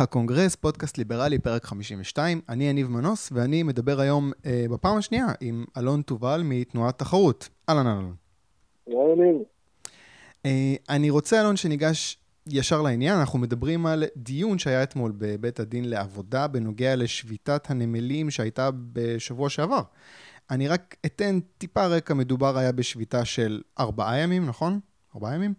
[0.00, 2.40] הקונגרס, פודקאסט ליברלי, פרק 52.
[2.48, 7.48] אני יניב מנוס, ואני מדבר היום אה, בפעם השנייה עם אלון תובל מתנועת תחרות.
[7.68, 8.14] אהלן אלון.
[8.88, 9.42] אהלן.
[10.46, 13.18] אה, אני רוצה, אלון, שניגש ישר לעניין.
[13.18, 19.82] אנחנו מדברים על דיון שהיה אתמול בבית הדין לעבודה בנוגע לשביתת הנמלים שהייתה בשבוע שעבר.
[20.50, 24.80] אני רק אתן טיפה רקע, מדובר היה בשביתה של ארבעה ימים, נכון?
[25.14, 25.54] ארבעה ימים?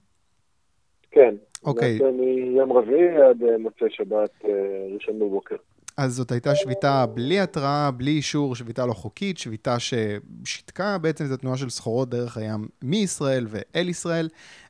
[1.11, 1.35] כן.
[1.65, 1.99] אוקיי.
[2.11, 4.49] מיום רביעי עד אה, מוצאי שבת אה,
[4.93, 5.55] ראשון בבוקר.
[5.97, 11.31] אז זאת הייתה שביתה בלי התראה, בלי אישור, שביתה לא חוקית, שביתה ששיתקה בעצם את
[11.31, 14.29] התנועה של סחורות דרך הים מישראל ואל ישראל.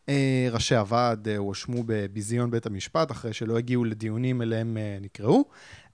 [0.09, 5.43] אה, ראשי הוועד הואשמו בביזיון בית המשפט אחרי שלא הגיעו לדיונים אליהם נקראו.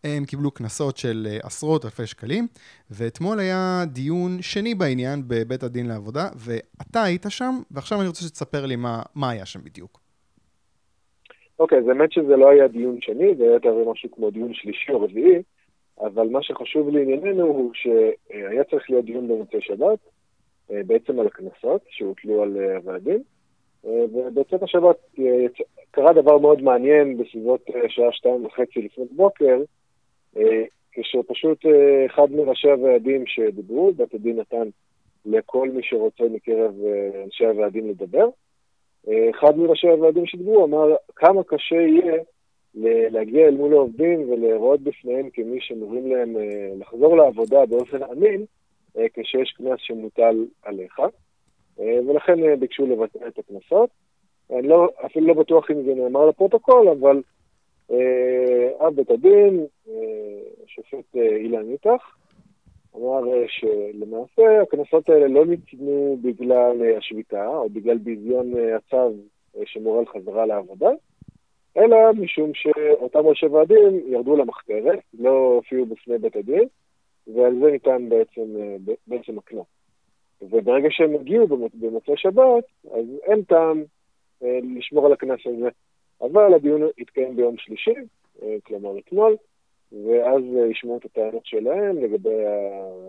[0.04, 2.48] הם קיבלו קנסות של עשרות אלפי שקלים,
[2.92, 8.66] ואתמול היה דיון שני בעניין בבית הדין לעבודה, ואתה היית שם, ועכשיו אני רוצה שתספר
[8.66, 10.07] לי מה, מה היה שם בדיוק.
[11.60, 14.92] אוקיי, אז האמת שזה לא היה דיון שני, זה היה יותר משהו כמו דיון שלישי
[14.92, 15.42] או רביעי,
[16.00, 20.00] אבל מה שחשוב לענייננו הוא שהיה צריך להיות דיון במוצאי שבת,
[20.72, 23.24] אה, בעצם על הקנסות שהוטלו על אה, הוועדים,
[23.86, 25.16] אה, ובצאת השבת
[25.92, 29.62] קרה דבר מאוד מעניין בסביבות שעה שתיים וחצי לפני בוקר,
[30.92, 31.66] כשפשוט
[32.06, 34.70] אחד מראשי הוועדים שדיברו, בית הדין נתן
[35.26, 36.74] לכל מי שרוצה מקרב
[37.26, 38.30] אנשי הוועדים לדבר,
[39.30, 42.24] אחד מראשי הוועדים שדיברו אמר כמה קשה יהיה
[43.10, 48.46] להגיע אל מול העובדים ולהראות בפניהם כמי שמורים להם אה, לחזור לעבודה באופן אמין,
[48.98, 51.00] אה, כשיש קנס שמוטל עליך,
[51.80, 53.90] אה, ולכן ביקשו לבטל את הקנסות.
[54.52, 57.22] אני לא, אפילו לא בטוח אם זה נאמר לפרוטוקול, אבל
[58.80, 59.66] אב בית הדין,
[60.68, 62.16] שופט אילן איתך,
[62.98, 69.14] אמר אה, שלמעשה הקנסות האלה לא ניתנו בגלל אה, השביתה או בגלל ביזיון אה, הצו
[69.66, 70.90] שמורה על חזרה לעבודה,
[71.78, 76.68] אלא משום שאותם ראשי ועדים ירדו למחתרת, לא הופיעו בפני בית הדין,
[77.36, 78.42] ועל זה ניתן בעצם,
[79.08, 79.66] בעצם הקנס.
[80.42, 83.84] וברגע שהם הגיעו במוצאי שבת, אז אין טעם
[84.78, 85.70] לשמור על הקנס הזה.
[86.22, 87.94] אבל הדיון התקיים ביום שלישי,
[88.64, 89.36] כלומר אתמול,
[89.92, 91.98] ואז אה, ישמעו את הטענות שלהם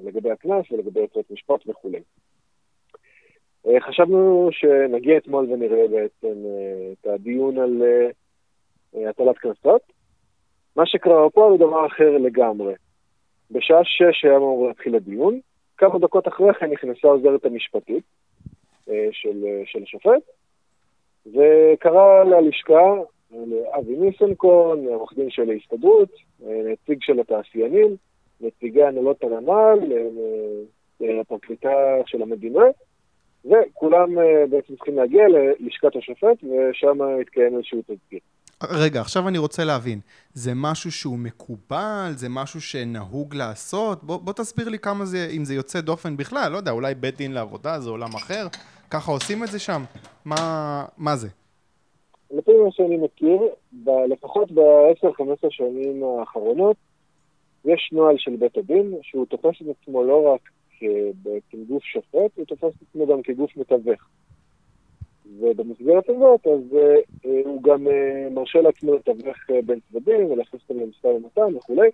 [0.03, 2.01] לגבי, הקנס ולגבי הוצאות משפט וכולי.
[3.67, 7.83] אה, חשבנו שנגיע אתמול ונראה בעצם אה, את הדיון על
[9.09, 9.83] הטלת קנסות.
[10.77, 12.75] מה שקרה פה הוא דבר אחר לגמרי.
[13.51, 15.41] בשעה שש היה אמור להתחיל הדיון,
[15.77, 18.05] כמה דקות אחרי כן נכנסה העוזרת המשפטית
[19.13, 20.23] של, של השופט,
[21.27, 22.95] וקרא ללשכה
[23.31, 26.09] לאבי ניסנקורן, עורך דין של ההסתדרות,
[26.41, 27.97] נציג של התעשיינים,
[28.41, 29.79] נציגי הנהלות הנמל,
[31.21, 31.69] הפרקליטה
[32.07, 32.65] של המדינה,
[33.45, 38.19] וכולם אה, בעצם צריכים להגיע ללשכת השופט, ושם יתקיים איזשהו תזכיר.
[38.63, 40.01] רגע, עכשיו אני רוצה להבין,
[40.33, 42.11] זה משהו שהוא מקובל?
[42.15, 44.05] זה משהו שנהוג לעשות?
[44.05, 47.17] בוא, בוא תסביר לי כמה זה, אם זה יוצא דופן בכלל, לא יודע, אולי בית
[47.17, 48.47] דין לעבודה זה עולם אחר?
[48.91, 49.83] ככה עושים את זה שם?
[50.25, 51.29] מה, מה זה?
[52.31, 53.39] לפי מה שאני מכיר,
[53.85, 56.77] ב- לפחות ב-10-15 שנים האחרונות,
[57.65, 60.41] יש נוהל של בית הדין, שהוא תופס את עצמו לא רק
[61.51, 64.09] כגוף שופט, הוא תופס את עצמו גם כגוף מתווך.
[65.41, 67.91] ובמסגרת הזאת, אז uh, הוא גם uh,
[68.31, 71.89] מרשה לעצמו לתווך uh, בין צדדים ולהכניס אותם למשא ומתן וכולי.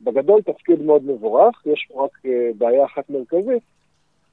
[0.00, 3.62] בגדול תפקיד מאוד מבורך, יש פה רק uh, בעיה אחת מרכזית,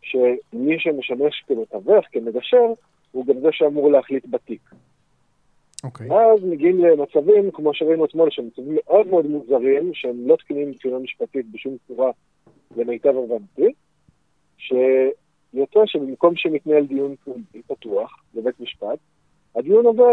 [0.02, 2.74] שמי שמשמש כמתווך, כמגשר,
[3.12, 4.62] הוא גם זה שאמור להחליט בתיק.
[5.84, 6.08] אוקיי.
[6.08, 6.14] אוקיי.
[6.14, 11.00] ואז מגיעים למצבים, כמו שראינו אתמול, שהם מצבים מאוד מאוד מוזרים, שהם לא תקינים מבחינה
[11.00, 12.12] משפטית בשום צורה
[12.78, 13.74] למיטב הבנתי,
[14.58, 17.16] שיוצא שבמקום שמתנהל דיון
[17.68, 19.00] פתוח בבית משפט,
[19.56, 20.12] הדיון עובר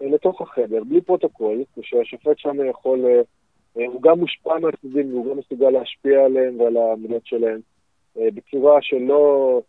[0.00, 5.70] לתוך החדר, בלי פרוטוקול, כשהשופט שם יכול, אה, הוא גם מושפע מהצדדים והוא גם מסוגל
[5.70, 7.60] להשפיע עליהם ועל המילות שלהם,
[8.18, 9.60] אה, בצורה שלא...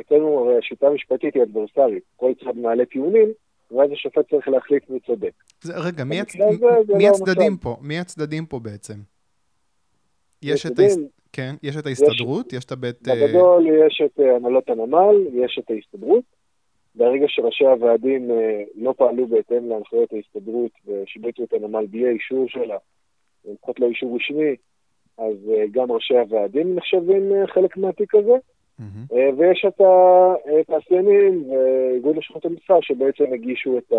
[0.00, 3.28] אצלנו הרי השיטה המשפטית היא אדברסרית, כל צד מעלה טיעונים,
[3.72, 5.32] ואז השופט צריך להחליט מי צודק.
[5.62, 6.36] זה, רגע, מי, הצ...
[6.36, 7.76] מי לא הצדדים פה?
[7.80, 8.94] מי הצדדים פה בעצם?
[10.42, 10.98] יש את, ההס...
[11.32, 13.08] כן, יש את ההסתדרות, יש, יש את הבית...
[13.08, 16.24] אה, בגדול יש את אה, הנהלות הנמל, יש את ההסתדרות.
[16.94, 22.76] ברגע שראשי הוועדים אה, לא פעלו בהתאם להנחיות ההסתדרות ושיבצו את הנמל בלי האישור שלה,
[23.44, 24.56] לפחות לא אישור רשמי,
[25.18, 25.36] אז
[25.70, 28.36] גם ראשי הוועדים נחשבים חלק מהתיק הזה.
[28.80, 29.14] Mm-hmm.
[29.38, 29.80] ויש את
[30.60, 33.96] התעשיינים ואיגוד לשכות המסחר שבעצם הגישו את ה...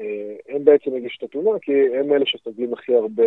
[0.00, 3.24] אה, הם בעצם הגישו את התלונה, כי הם אלה שסובלים הכי הרבה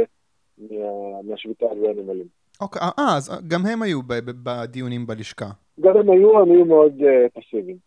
[0.58, 1.22] מה...
[1.24, 2.28] מהשביתה הזו הנמלים.
[2.62, 4.00] אוקיי, okay, אה, אז גם הם היו
[4.44, 5.50] בדיונים בלשכה.
[5.80, 6.94] גם הם היו, הם היו מאוד
[7.34, 7.78] פסיביים,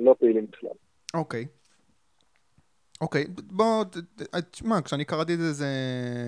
[0.00, 0.70] לא פעילים בכלל.
[1.14, 1.42] אוקיי.
[1.42, 1.57] Okay.
[3.00, 3.84] אוקיי, בוא,
[4.50, 5.66] תשמע, כשאני קראתי את זה, זה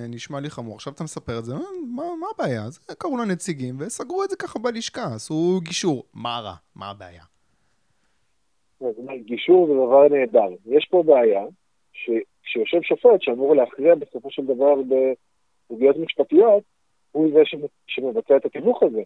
[0.08, 0.74] נשמע לי חמור.
[0.74, 1.54] עכשיו אתה מספר את זה,
[1.94, 2.62] מה, מה הבעיה?
[2.64, 6.04] אז קראו לנציגים וסגרו את זה ככה בלשכה, עשו גישור.
[6.14, 6.54] מה רע?
[6.76, 7.22] מה הבעיה?
[9.24, 10.56] גישור זה דבר נהדר.
[10.66, 11.44] יש פה בעיה,
[11.92, 16.62] שכשיושב שופט שאמור להכריע בסופו של דבר בסוגיות משפטיות,
[17.12, 17.40] הוא זה
[17.86, 19.02] שמבצע את התיווך הזה.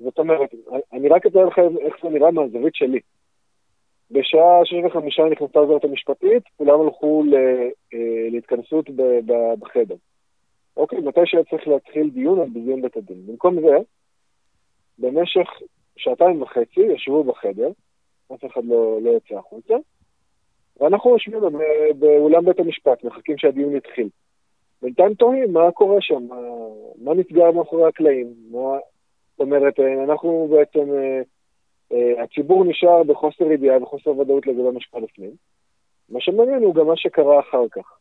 [0.00, 0.50] זאת אומרת,
[0.92, 3.00] אני רק אתאר לכם איך זה נראה מהזווית שלי.
[4.10, 8.90] בשעה שש וחמישה נכנסה עוזרת המשפטית, כולם הלכו אה, להתכנסות
[9.58, 9.94] בחדר.
[10.76, 13.26] אוקיי, מתי שהיה צריך להתחיל דיון על ביזיון בית הדין.
[13.26, 13.76] במקום זה,
[14.98, 15.48] במשך
[15.96, 17.70] שעתיים וחצי ישבו בחדר,
[18.34, 19.74] אף אחד לא, לא יוצא החוצה,
[20.80, 21.40] ואנחנו יושבים
[21.98, 24.08] באולם בית המשפט, מחכים שהדיון יתחיל.
[24.82, 26.36] בינתיים תוהים מה קורה שם, מה,
[27.02, 28.78] מה נסגר מאחורי הקלעים, מה...
[29.40, 31.22] זאת אומרת, אנחנו בעצם אה, אה,
[32.22, 35.30] הציבור נשאר בחוסר ידיעה וחוסר ודאות לגבי מה שקרה לפנים.
[36.08, 37.98] מה שמעניין הוא גם מה שקרה אחר כך.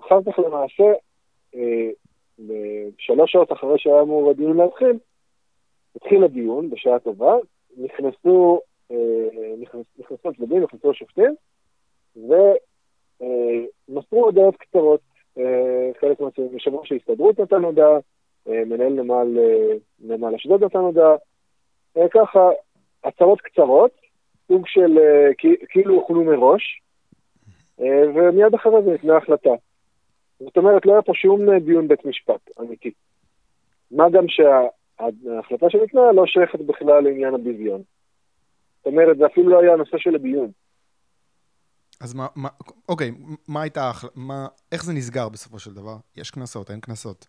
[0.00, 0.92] אחר כך למעשה,
[1.54, 1.90] אה,
[2.98, 4.98] שלוש שעות אחרי שהיה אמור הדיון להתחיל,
[5.96, 7.34] התחיל הדיון בשעה טובה,
[7.76, 8.60] נכנסו,
[8.90, 8.96] אה,
[9.98, 11.34] נכנסו הצדדים, נכנסו השופטים,
[12.16, 15.00] ומסרו הודעות קצרות.
[16.00, 17.98] חלק מיושב ראש ההסתדרות נתן הודעה,
[18.46, 18.92] מנהל
[20.00, 21.16] נמל אשדוד נתן הודעה.
[22.10, 22.50] ככה,
[23.06, 23.90] הצהרות קצרות,
[24.48, 25.30] סוג של אה,
[25.68, 26.80] כאילו הוכנו מראש,
[27.80, 29.50] אה, ומיד אחרי זה ניתנה החלטה.
[30.40, 32.90] זאת אומרת, לא היה פה שום אה, דיון בית משפט אמיתי.
[33.90, 37.82] מה גם שההחלטה שניתנה לא שייכת בכלל לעניין הביזיון.
[38.76, 40.50] זאת אומרת, זה אפילו לא היה הנושא של הדיון.
[42.00, 42.48] אז מה, מה
[42.88, 43.10] אוקיי,
[43.48, 45.96] מה הייתה, מה, איך זה נסגר בסופו של דבר?
[46.16, 47.26] יש קנסות, אין קנסות?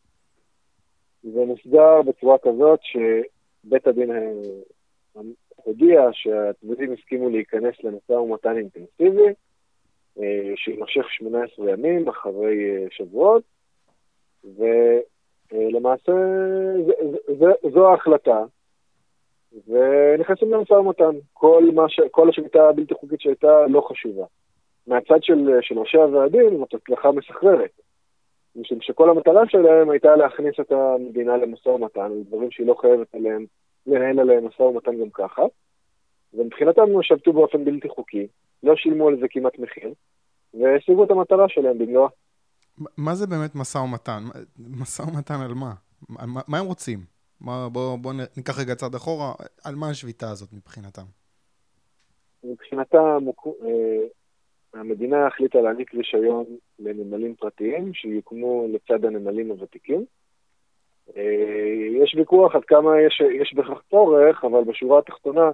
[1.23, 4.09] זה נסגר בצורה כזאת שבית הדין
[5.63, 9.33] הודיע שהצדדים הסכימו להיכנס למשא ומתן אינטנסיבי,
[10.19, 13.43] אה, שיימשך 18 ימים אחרי אה, שבועות,
[15.51, 16.13] ולמעשה
[17.73, 18.43] זו ההחלטה,
[19.67, 21.15] ונכנסים למשא ומתן.
[21.33, 21.99] כל, ש...
[22.11, 24.25] כל השביתה הבלתי חוקית שהייתה לא חשובה.
[24.87, 27.71] מהצד של, של ראשי הוועדים זאת הצלחה מסחררת.
[28.55, 33.45] משום שכל המטרה שלהם הייתה להכניס את המדינה למשא ומתן, דברים שהיא לא חייבת עליהם
[33.87, 35.41] לנהל עליהם משא ומתן גם ככה,
[36.33, 38.27] ומבחינתם הם שבתו באופן בלתי חוקי,
[38.63, 39.93] לא שילמו על זה כמעט מחיר,
[40.53, 42.09] והשיגו את המטרה שלהם במלואה.
[42.97, 44.23] מה זה באמת משא ומתן?
[44.81, 45.73] משא ומתן על מה?
[46.09, 46.99] מה, מה הם רוצים?
[47.41, 51.05] בואו בוא, בוא ניקח רגע צעד אחורה, על מה השביתה הזאת מבחינתם?
[52.43, 54.07] מבחינתם, אה,
[54.73, 56.45] המדינה החליטה להעניק רישיון
[56.79, 60.05] לנמלים פרטיים שיוקמו לצד הנמלים הוותיקים.
[61.17, 61.23] אה,
[62.03, 65.49] יש ויכוח עד כמה יש, יש בכך צורך, אבל בשורה התחתונה,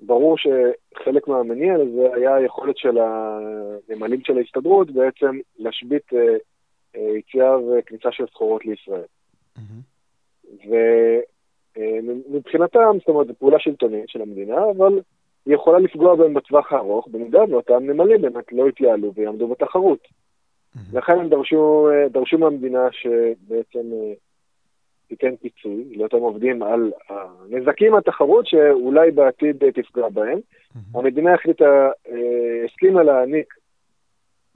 [0.00, 6.36] ברור שחלק מהמניע לזה היה היכולת של הנמלים של ההסתדרות בעצם להשבית אה,
[6.96, 9.02] אה, יציאה וכניסה של סחורות לישראל.
[9.56, 10.68] Mm-hmm.
[11.76, 15.00] ומבחינתם, זאת אומרת, זו פעולה שלטונית של המדינה, אבל
[15.46, 19.98] היא יכולה לפגוע בהם בטווח הארוך, במידה ואותם נמלים באמת לא יתייעלו ויעמדו בתחרות.
[20.02, 20.78] Mm-hmm.
[20.92, 23.90] לכן הם דרשו, דרשו מהמדינה שבעצם
[25.08, 30.38] תיתן פיצוי לאותם עובדים על הנזקים מהתחרות שאולי בעתיד תפגע בהם.
[30.38, 30.98] Mm-hmm.
[30.98, 33.54] המדינה החליטה, אה, הסכימה להעניק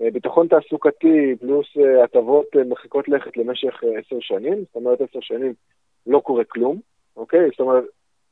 [0.03, 5.55] אה, ביטחון תעסוקתי פלוס אה, הטבות מרחיקות לכת למשך עשר שנים, זאת אומרת עשר שנים
[6.06, 6.81] לא קורה כלום,
[7.17, 7.49] אוקיי?
[7.51, 7.85] זאת אומרת,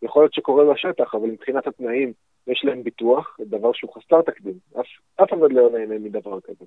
[0.02, 2.12] יכול להיות שקורה בשטח, אבל מבחינת התנאים
[2.46, 4.54] יש להם ביטוח, דבר שהוא חסר תקדים.
[4.80, 4.86] אף,
[5.16, 6.64] אף אחד לא נהנה מדבר כזה.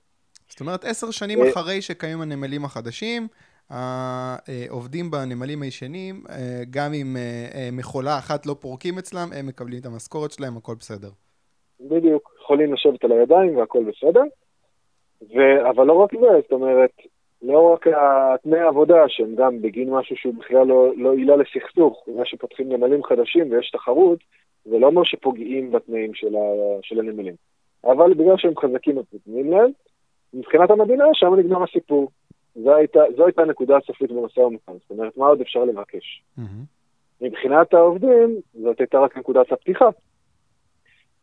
[0.50, 3.28] זאת אומרת, עשר שנים אחרי שקיימים הנמלים החדשים,
[3.70, 9.80] העובדים בנמלים הישנים, אה, גם אם אה, אה, מכולה אחת לא פורקים אצלם, הם מקבלים
[9.80, 11.10] את המשכורת שלהם, הכל בסדר.
[11.80, 14.24] בדיוק, יכולים לשבת על הידיים והכל בסדר.
[15.22, 15.70] ו...
[15.70, 16.92] אבל לא רק זה, זאת אומרת,
[17.42, 17.88] לא רק
[18.44, 23.04] תנאי העבודה, שהם גם בגין משהו שהוא בכלל לא, לא עילה לסכסוך, בגלל שפותחים נמלים
[23.04, 24.20] חדשים ויש תחרות,
[24.66, 26.40] זה לא אומר שפוגעים בתנאים של, ה...
[26.82, 27.36] של הנמלים.
[27.84, 29.72] אבל בגלל שהם חזקים ופותנים להם,
[30.34, 32.10] מבחינת המדינה, שם נגמר הסיפור.
[32.56, 36.24] זו הייתה, זו הייתה הנקודה הסופית במשא ומתן, זאת אומרת, מה עוד אפשר לבקש?
[36.40, 36.42] Mm-hmm.
[37.22, 39.90] מבחינת העובדים, זאת הייתה רק נקודת הפתיחה.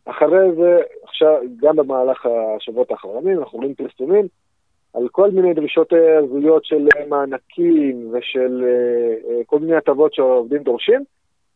[0.05, 4.29] אחרי זה, עכשיו, גם במהלך השבועות האחרונים, אנחנו רואים פרסומים
[4.95, 11.05] על כל מיני דרישות הזויות של מענקים ושל uh, כל מיני הטבות שהעובדים דורשים,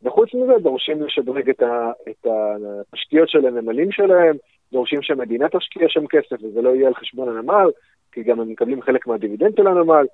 [0.03, 4.37] וחוץ מזה דורשים לשדרג את, ה, את התשתיות של הנמלים שלהם,
[4.73, 7.71] דורשים שהמדינה תשקיע שם כסף וזה לא יהיה על חשבון הנמל,
[8.15, 10.07] כי גם הם מקבלים חלק מהדיבידנד של הנמל.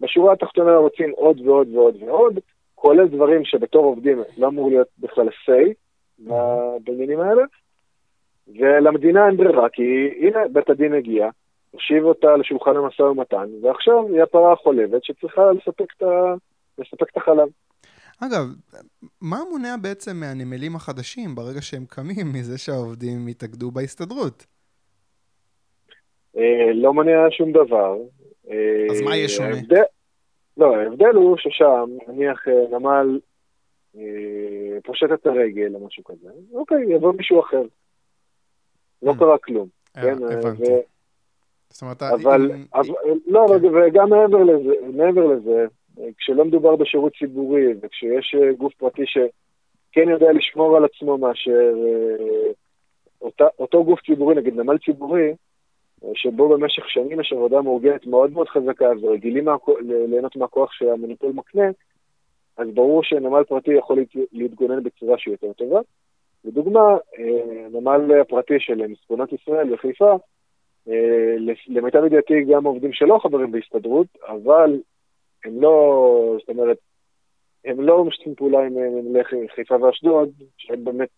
[0.00, 2.38] בשורה התחתונה רוצים עוד ועוד ועוד ועוד,
[2.74, 5.72] כולל דברים שבתור עובדים לא אמור להיות בכלל say
[6.84, 7.42] בעניינים האלה,
[8.48, 9.82] ולמדינה אין ברירה, כי
[10.20, 11.28] הנה, בית הדין הגיע,
[11.70, 16.34] הושיב אותה לשולחן המשא ומתן, ועכשיו היא הפרה החולבת שצריכה לספק את, ה...
[16.78, 17.48] לספק את החלב.
[18.20, 18.46] אגב,
[19.20, 24.46] מה מונע בעצם מהנמלים החדשים ברגע שהם קמים מזה שהעובדים יתאגדו בהסתדרות?
[26.36, 27.96] אה, לא מונע שום דבר.
[28.90, 29.48] אז מה יהיה שונה?
[29.48, 29.82] ההבדל,
[30.56, 33.20] לא, ההבדל הוא ששם, נניח אה, נמל
[33.96, 37.62] אה, פושט את הרגל או משהו כזה, אוקיי, יבוא מישהו אחר.
[39.02, 39.18] לא Mm.
[39.18, 39.68] קרה כלום.
[39.96, 40.62] אה, כן, הבנתי.
[41.70, 42.50] זאת אומרת, אבל,
[43.26, 43.66] לא, כן.
[43.66, 45.66] וגם מעבר לזה, מעבר לזה,
[46.18, 52.52] כשלא מדובר בשירות ציבורי, וכשיש אה, גוף פרטי שכן יודע לשמור על עצמו מאשר אה,
[53.20, 55.34] אותה, אותו גוף ציבורי, נגיד נמל ציבורי, אה,
[56.14, 59.48] שבו במשך שנים יש עבודה מאורגנת מאוד מאוד חזקה ורגילים
[60.08, 61.70] ליהנות מהכוח שהמונופול מקנה,
[62.56, 65.80] אז ברור שנמל פרטי יכול להת- להתגונן בצורה שהיא יותר טובה.
[66.44, 70.16] לדוגמה, אה, נמל הפרטי של מספונות ישראל בחיפה,
[70.88, 71.36] אה,
[71.68, 74.80] למיטב ידיעתי גם עובדים שלא חברים בהסתדרות, אבל
[75.44, 76.78] הם לא, זאת אומרת,
[77.64, 79.20] הם לא משתפים פעולה עם נמלי
[79.54, 81.08] חיפה ואשדוד, שהם באמת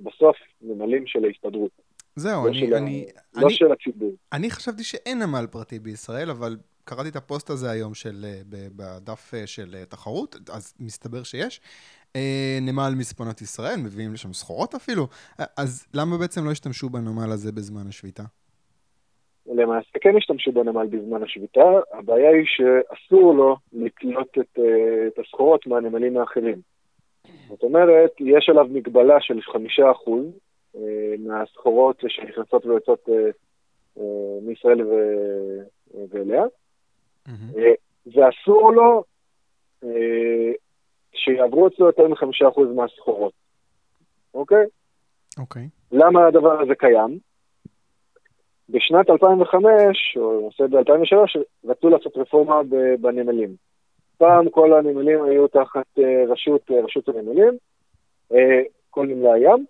[0.00, 1.70] בסוף נמלים של ההסתדרות,
[2.16, 4.12] זהו, לא אני, של אני, לא אני, של הציבור.
[4.32, 8.40] אני חשבתי שאין נמל פרטי בישראל, אבל קראתי את הפוסט הזה היום של, אה,
[8.76, 11.60] בדף אה, של אה, תחרות, אז מסתבר שיש.
[12.60, 15.06] נמל מספנות ישראל, מביאים לשם סחורות אפילו,
[15.58, 18.22] אז למה בעצם לא השתמשו בנמל הזה בזמן השביתה?
[19.46, 24.58] למעשה כן השתמשו בנמל בזמן השביתה, הבעיה היא שאסור לו לקלוט את,
[25.08, 26.60] את הסחורות מהנמלים האחרים.
[27.48, 30.24] זאת אומרת, יש עליו מגבלה של חמישה אחוז
[31.18, 33.30] מהסחורות שנכנסות ויוצאות אה,
[33.98, 36.44] אה, מישראל ו- ואליה.
[37.28, 37.72] אה,
[38.06, 39.04] ואסור לו
[39.84, 40.52] אה,
[41.12, 43.32] שיעברו אצלו יותר מחמישה אחוז מהסחורות,
[44.34, 44.64] אוקיי?
[45.38, 45.68] אוקיי.
[45.92, 47.18] למה הדבר הזה קיים?
[48.68, 52.60] בשנת 2005, או למעשה ב-2003, רצו לעשות רפורמה
[53.00, 53.56] בנמלים.
[54.18, 57.58] פעם כל הנמלים היו תחת אה, רשות, אה, רשות הנמלים,
[58.32, 58.60] אה,
[58.90, 59.64] כל נמלי הים,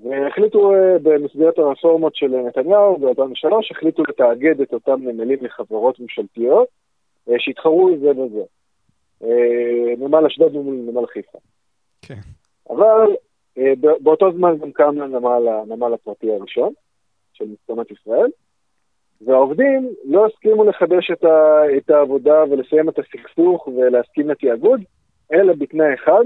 [0.00, 6.68] והחליטו אה, במסגרת הרפורמות של נתניהו ב-2003, החליטו לתאגד את אותם נמלים לחברות ממשלתיות,
[7.28, 8.42] אה, שיתחרו זה בזה.
[9.22, 11.38] אה, נמל אשדוד מול נמל חיפה.
[12.02, 12.20] כן.
[12.70, 13.14] אבל
[14.00, 16.72] באותו זמן גם קם הנמל, הנמל הפרטי הראשון
[17.32, 18.30] של מספנות ישראל,
[19.26, 24.80] והעובדים לא הסכימו לחדש את, ה, את העבודה ולסיים את הסכסוך ולהסכים לתיאגוד,
[25.32, 26.24] אלא בתנאי אחד,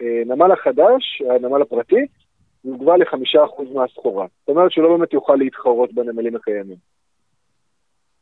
[0.00, 2.06] שהנמל החדש, הנמל הפרטי,
[2.64, 4.26] יוגבל לחמישה אחוז מהסחורה.
[4.40, 6.76] זאת אומרת שהוא לא באמת יוכל להתחרות בנמלים הקיימים.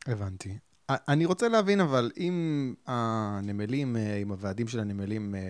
[0.06, 0.58] הבנתי.
[1.08, 2.34] אני רוצה להבין, אבל אם
[2.86, 5.40] הנמלים, אה, אם הוועדים של הנמלים אה,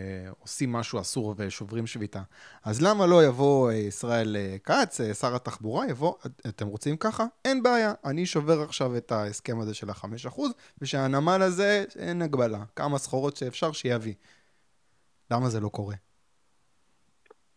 [0.40, 2.20] עושים משהו אסור ושוברים שביתה,
[2.64, 6.96] אז למה לא יבוא אה, ישראל אה, כץ, אה, שר התחבורה, יבוא, "את- אתם רוצים
[6.96, 7.24] ככה?
[7.44, 12.64] אין בעיה, אני שובר עכשיו את ההסכם הזה של החמש אחוז, ושהנמל הזה, אין הגבלה,
[12.76, 14.14] כמה סחורות שאפשר שיביא.
[15.30, 15.94] למה זה לא קורה?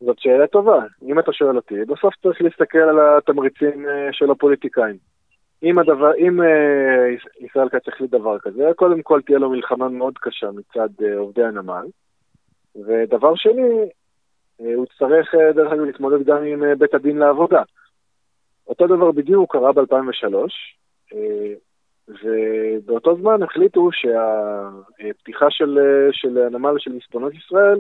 [0.05, 0.79] זאת שאלה טובה.
[1.03, 4.97] אם אתה שואל אותי, בסוף צריך להסתכל על התמריצים אה, של הפוליטיקאים.
[5.63, 9.89] אם, הדבר, אם אה, יש- ישראל כץ החליט דבר כזה, קודם כל תהיה לו מלחמה
[9.89, 11.85] מאוד קשה מצד אה, עובדי הנמל.
[12.75, 13.89] ודבר שני,
[14.61, 17.61] אה, הוא יצטרך, אה, דרך אגב, להתמודד גם עם אה, בית הדין לעבודה.
[18.67, 20.35] אותו דבר בדיוק קרה ב-2003,
[21.13, 21.53] אה,
[22.23, 27.79] ובאותו זמן החליטו שהפתיחה של, אה, של הנמל של מספנות ישראל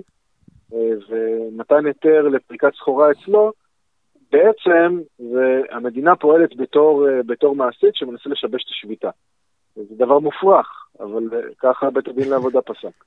[0.73, 3.51] אה, ומתן היתר לפריקת סחורה אצלו,
[4.31, 4.99] בעצם
[5.71, 9.09] המדינה פועלת בתור, אה, בתור מעשית שמנסה לשבש את השביתה.
[9.75, 10.67] זה דבר מופרך,
[10.99, 13.03] אבל אה, ככה בית הדין לעבודה פסק.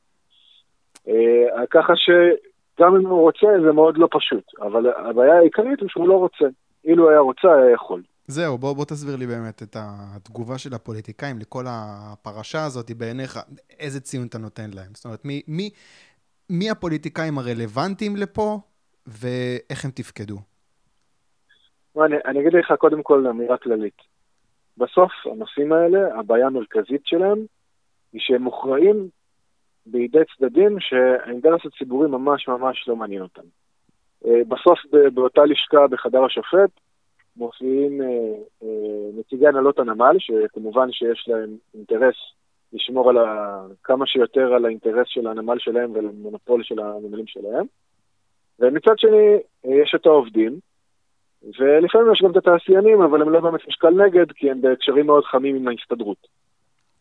[1.71, 6.15] ככה שגם אם הוא רוצה זה מאוד לא פשוט, אבל הבעיה העיקרית היא שהוא לא
[6.15, 6.45] רוצה.
[6.85, 8.03] אילו היה רוצה, היה יכול.
[8.27, 13.39] זהו, בוא, בוא תסביר לי באמת את התגובה של הפוליטיקאים לכל הפרשה הזאת בעיניך,
[13.81, 14.95] איזה ציון אתה נותן להם?
[14.95, 15.71] זאת אומרת, מי, מי,
[16.51, 18.59] מי הפוליטיקאים הרלוונטיים לפה,
[19.07, 20.37] ואיך הם תפקדו?
[22.05, 23.97] אני, אני אגיד לך קודם כל אמירה כללית.
[24.77, 27.39] בסוף, הנושאים האלה, הבעיה המרכזית שלהם
[28.13, 29.09] היא שהם מוכרעים
[29.87, 33.43] בידי צדדים שהאינטרס הציבורי ממש ממש לא מעניין אותם.
[34.27, 34.79] אה, בסוף,
[35.15, 36.71] באותה לשכה בחדר השופט,
[37.37, 38.07] מופיעים אה,
[38.63, 42.15] אה, נציגי הנהלות הנמל, שכמובן שיש להם אינטרס
[42.75, 43.61] לשמור על ה...
[43.85, 47.67] כמה שיותר על האינטרס של הנמל שלהם ועל המונופול של הנמלים שלהם.
[48.61, 50.59] ומצד שני, אה, יש את העובדים,
[51.43, 55.25] ולפעמים יש גם את התעשיינים, אבל הם לא באמת משקל נגד, כי הם בהקשרים מאוד
[55.25, 56.27] חמים עם ההסתדרות.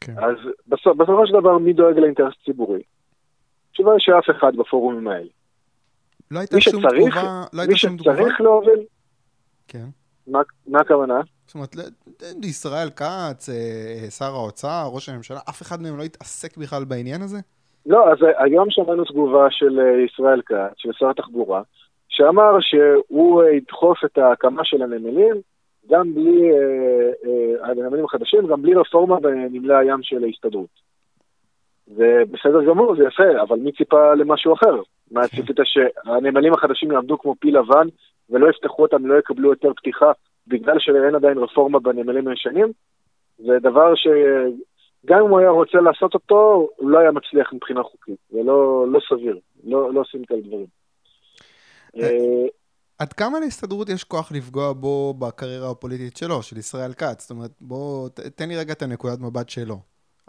[0.01, 0.13] כן.
[0.17, 0.35] אז
[0.67, 2.81] בסוף, בסופו של דבר, מי דואג לאינטרס ציבורי?
[3.69, 5.29] התשובה היא שאף אחד בפורומים האלה.
[6.31, 8.15] לא הייתה מי שום שצריך, תגובה, לא מי הייתה שום תגובה?
[8.15, 8.79] שצריך להוביל,
[9.67, 9.85] כן.
[10.27, 11.21] מה, מה הכוונה?
[11.53, 11.93] זאת אומרת,
[12.43, 17.37] ישראל כץ, אה, שר האוצר, ראש הממשלה, אף אחד מהם לא התעסק בכלל בעניין הזה?
[17.85, 21.61] לא, אז היום שמענו תגובה של ישראל כץ, של שר התחבורה,
[22.09, 25.35] שאמר שהוא ידחוף את ההקמה של הנמלים,
[25.89, 26.49] גם בלי,
[27.63, 30.83] הנמלים החדשים, גם בלי רפורמה בנמלי הים של ההסתדרות.
[31.87, 34.81] זה בסדר גמור, זה יפה, אבל מי ציפה למשהו אחר?
[35.11, 37.87] מה ציפית שהנמלים החדשים יעמדו כמו פיל לבן
[38.29, 40.11] ולא יפתחו אותם, לא יקבלו יותר פתיחה
[40.47, 42.71] בגלל שאין עדיין רפורמה בנמלים הישנים?
[43.37, 48.19] זה דבר שגם אם הוא היה רוצה לעשות אותו, הוא לא היה מצליח מבחינה חוקית.
[48.29, 50.67] זה לא, לא סביר, לא, לא עושים כאלה דברים.
[51.97, 52.45] אה,
[52.99, 57.21] עד כמה להסתדרות יש כוח לפגוע בו בקריירה הפוליטית שלו, של ישראל כץ?
[57.21, 59.79] זאת אומרת, בוא, תן לי רגע את הנקודת מבט שלו.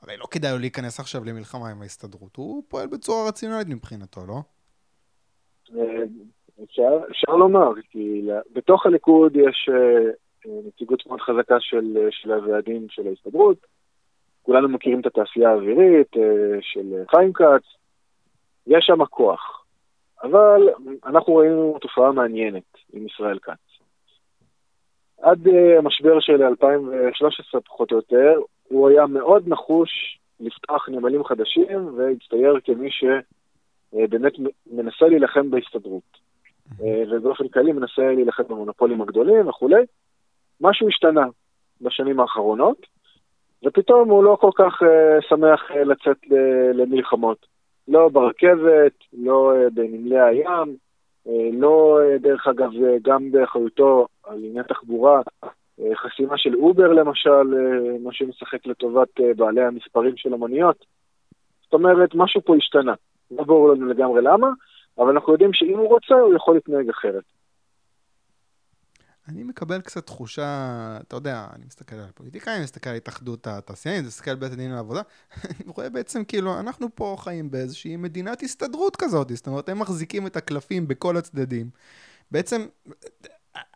[0.02, 4.42] הרי לא כדאי לו להיכנס עכשיו למלחמה עם ההסתדרות, הוא פועל בצורה רציונלית מבחינתו, לא?
[6.58, 10.10] אה, אפשר, אפשר לומר, כי בתוך הליכוד יש אה,
[10.66, 13.66] נציגות מאוד חזקה של, של הוועדים של ההסתדרות.
[14.42, 17.64] כולנו מכירים את התעשייה האווירית אה, של חיים כץ,
[18.66, 19.64] יש שם כוח.
[20.22, 20.68] אבל
[21.06, 23.58] אנחנו ראינו תופעה מעניינת עם ישראל כץ.
[25.22, 32.60] עד המשבר של 2013 פחות או יותר, הוא היה מאוד נחוש לפתוח נמלים חדשים והצטייר
[32.64, 34.32] כמי שבאמת
[34.66, 36.24] מנסה להילחם בהסתדרות.
[36.82, 39.82] אה, ובאופן כללי מנסה להילחם במונופולים הגדולים וכולי.
[40.60, 41.26] משהו השתנה
[41.80, 42.86] בשנים האחרונות,
[43.64, 46.16] ופתאום הוא לא כל כך uh, שמח uh, לצאת
[46.74, 47.46] למלחמות.
[47.88, 50.76] לא ברכבת, לא בנמלי הים,
[51.52, 52.70] לא, דרך אגב,
[53.02, 55.20] גם באחריותו על עניין תחבורה,
[55.80, 60.84] אה, חסימה של אובר למשל, אה, מה שמשחק לטובת אה, בעלי המספרים של המוניות.
[61.64, 62.94] זאת אומרת, משהו פה השתנה.
[63.30, 64.48] לא ברור לנו לגמרי למה,
[64.98, 67.24] אבל אנחנו יודעים שאם הוא רוצה, הוא יכול להתנהג אחרת.
[69.28, 74.00] אני מקבל קצת תחושה, אתה יודע, אני מסתכל על פוליטיקאים, אני מסתכל על התאחדות התעשיינים,
[74.00, 75.02] אני מסתכל על בית הדין לעבודה,
[75.44, 80.26] אני רואה בעצם כאילו, אנחנו פה חיים באיזושהי מדינת הסתדרות כזאת, זאת אומרת, הם מחזיקים
[80.26, 81.70] את הקלפים בכל הצדדים.
[82.30, 82.66] בעצם,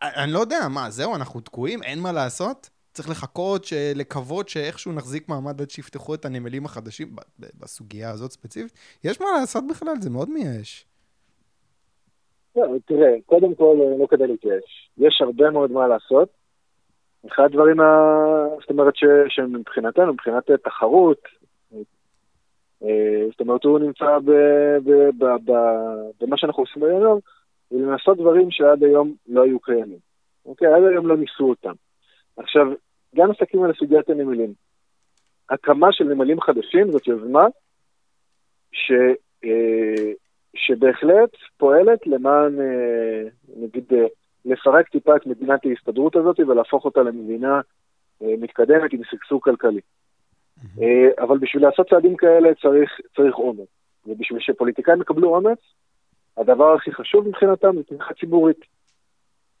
[0.01, 2.69] אני לא יודע, מה, זהו, אנחנו תקועים, אין מה לעשות?
[2.93, 3.65] צריך לחכות,
[3.95, 8.73] לקוות שאיכשהו נחזיק מעמד עד שיפתחו את הנמלים החדשים בסוגיה הזאת ספציפית?
[9.03, 10.88] יש מה לעשות בכלל, זה מאוד מייאש.
[12.55, 14.89] לא, תראה, קודם כל, לא כדי להתייאש.
[14.97, 16.29] יש הרבה מאוד מה לעשות.
[17.27, 17.85] אחד הדברים, ה...
[18.61, 19.03] זאת אומרת, ש...
[19.29, 21.21] שמבחינתנו, מבחינת תחרות,
[22.83, 24.31] אה, זאת אומרת, הוא נמצא ב...
[24.85, 24.91] ב...
[25.17, 25.51] ב...
[25.51, 25.53] ב...
[26.21, 27.19] במה שאנחנו עושים היום,
[27.71, 29.99] ולנסות דברים שעד היום לא היו קיימים.
[30.45, 30.67] אוקיי?
[30.67, 31.73] עד היום לא ניסו אותם.
[32.37, 32.67] עכשיו,
[33.15, 34.53] גם מסתכלים על סוגיית הנמלים.
[35.49, 37.47] הקמה של נמלים חדשים זאת יוזמה
[38.71, 38.91] ש,
[39.45, 40.11] אה,
[40.55, 43.23] שבהחלט פועלת למען, אה,
[43.57, 44.05] נגיד, אה,
[44.45, 47.61] לפרק טיפה את מדינת ההסתדרות הזאת ולהפוך אותה למדינה
[48.21, 49.79] אה, מתקדמת עם שגשוג כלכלי.
[50.59, 51.23] Mm-hmm.
[51.23, 53.67] אבל בשביל לעשות צעדים כאלה צריך, צריך אומץ.
[54.07, 55.59] ובשביל שפוליטיקאים יקבלו אומץ,
[56.37, 58.65] הדבר הכי חשוב מבחינתם זה תמיכה ציבורית.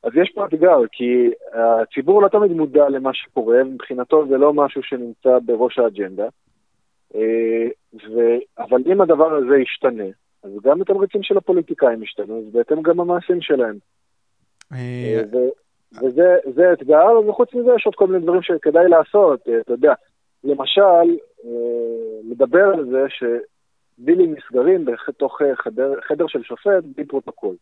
[0.03, 4.83] אז יש פה אתגר, כי הציבור לא תמיד מודע למה שקורה, ומבחינתו זה לא משהו
[4.83, 6.27] שנמצא בראש האג'נדה.
[8.59, 10.03] אבל אם הדבר הזה ישתנה,
[10.43, 13.77] אז גם התמריצים של הפוליטיקאים ישתנו, אז בהתאם גם המעשים שלהם.
[14.73, 15.49] אה, אה.
[16.03, 19.93] וזה אתגר, וחוץ מזה יש עוד כל מיני דברים שכדאי לעשות, אתה יודע,
[20.43, 21.17] למשל,
[22.23, 23.23] לדבר על זה ש...
[23.99, 27.55] דילים נסגרים בתוך אה, חדר, חדר של שופט בלי פרוטוקול.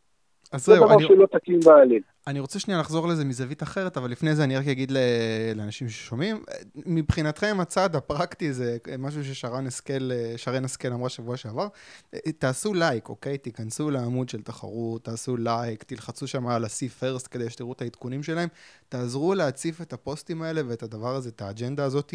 [0.51, 0.87] אז זהו, אני...
[0.87, 2.01] זה דבר שהוא לא תקין בעליל.
[2.27, 4.91] אני רוצה שנייה לחזור לזה מזווית אחרת, אבל לפני זה אני רק אגיד
[5.55, 6.43] לאנשים ששומעים,
[6.75, 11.67] מבחינתכם הצעד הפרקטי זה משהו ששרן השכל, שרן השכל אמרה שבוע שעבר,
[12.37, 13.37] תעשו לייק, אוקיי?
[13.37, 18.23] תיכנסו לעמוד של תחרות, תעשו לייק, תלחצו שם על ה-see first כדי שתראו את העדכונים
[18.23, 18.49] שלהם,
[18.89, 22.13] תעזרו להציף את הפוסטים האלה ואת הדבר הזה, את האג'נדה הזאת,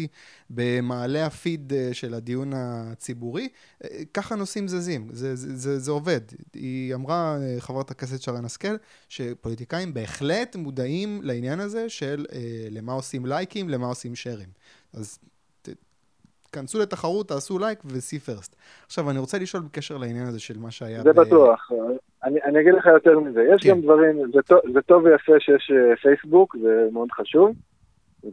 [0.49, 3.49] במעלה הפיד אה, של הדיון הציבורי.
[3.83, 6.21] אה, ככה נושאים זזים, זה, זה, זה, זה עובד.
[6.53, 8.75] היא אמרה, אה, חברת הכנסת שרן השכל,
[9.09, 14.49] שפוליטיקאים בהחלט מודעים לעניין הזה של אה, למה עושים לייקים, למה עושים שרים.
[14.93, 15.19] אז
[16.51, 18.55] תכנסו לתחרות, תעשו לייק ו-see first.
[18.85, 21.01] עכשיו, אני רוצה לשאול בקשר לעניין הזה של מה שהיה...
[21.01, 21.19] זה ב...
[21.19, 21.71] בטוח.
[22.23, 23.43] אני, אני אגיד לך יותר מזה.
[23.55, 23.69] יש כן.
[23.69, 27.55] גם דברים, זה טוב, זה טוב ויפה שיש אה, פייסבוק, זה מאוד חשוב,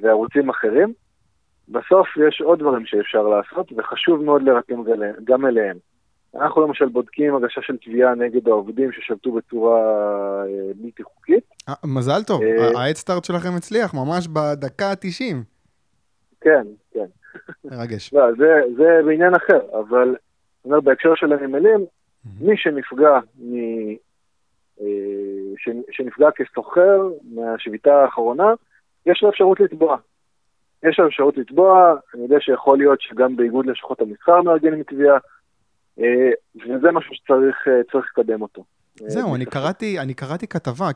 [0.00, 0.92] וערוצים אחרים.
[1.68, 4.82] בסוף יש עוד דברים שאפשר לעשות, וחשוב מאוד לרתם
[5.24, 5.76] גם אליהם.
[6.34, 9.80] אנחנו למשל בודקים הגשה של תביעה נגד העובדים ששבתו בצורה
[10.42, 11.44] אה, בלתי חוקית.
[11.68, 12.40] אה, מזל טוב,
[12.76, 15.36] האדסטארט שלכם הצליח ממש בדקה ה-90.
[16.40, 17.06] כן, כן.
[17.64, 18.12] מרגש.
[18.12, 20.16] לא, זה, זה בעניין אחר, אבל
[20.64, 21.86] אומר, בהקשר של הנמלים,
[22.40, 23.54] מי שנפגע, מ,
[25.56, 28.52] ש, שנפגע כסוחר מהשביתה האחרונה,
[29.06, 29.96] יש לו אפשרות לתבוע.
[30.82, 35.18] יש לו אפשרות לתבוע, אני יודע שיכול להיות שגם באיגוד לשכות המסחר מארגנים תביעה, אה,
[36.56, 38.64] וזה משהו שצריך אה, לקדם אותו.
[39.06, 40.90] זהו, אני קראתי, אני קראתי כתבה,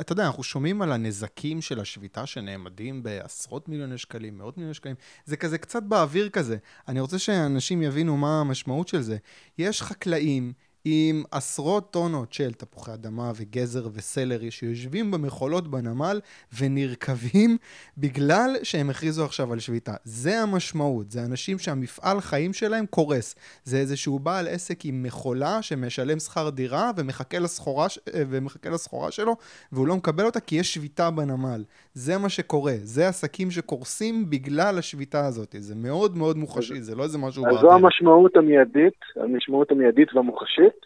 [0.00, 4.94] אתה יודע, אנחנו שומעים על הנזקים של השביתה שנעמדים בעשרות מיליוני שקלים, מאות מיליוני שקלים,
[5.24, 6.56] זה כזה קצת באוויר כזה.
[6.88, 9.16] אני רוצה שאנשים יבינו מה המשמעות של זה.
[9.58, 10.52] יש חקלאים
[10.84, 16.20] עם עשרות טונות של תפוחי אדמה וגזר וסלרי שיושבים במכולות בנמל
[16.60, 17.56] ונרקבים
[17.98, 19.92] בגלל שהם הכריזו עכשיו על שביתה.
[20.04, 23.36] זה המשמעות, זה אנשים שהמפעל חיים שלהם קורס.
[23.64, 29.36] זה איזשהו בעל עסק עם מכולה שמשלם שכר דירה ומחכה לסחורה, ומחכה לסחורה שלו
[29.72, 31.64] והוא לא מקבל אותה כי יש שביתה בנמל.
[31.94, 35.54] זה מה שקורה, זה עסקים שקורסים בגלל השביתה הזאת.
[35.58, 37.46] זה מאוד מאוד מוחשי, זה לא איזה משהו.
[37.46, 40.79] אז זו המשמעות המיידית, המשמעות המיידית והמוחשית.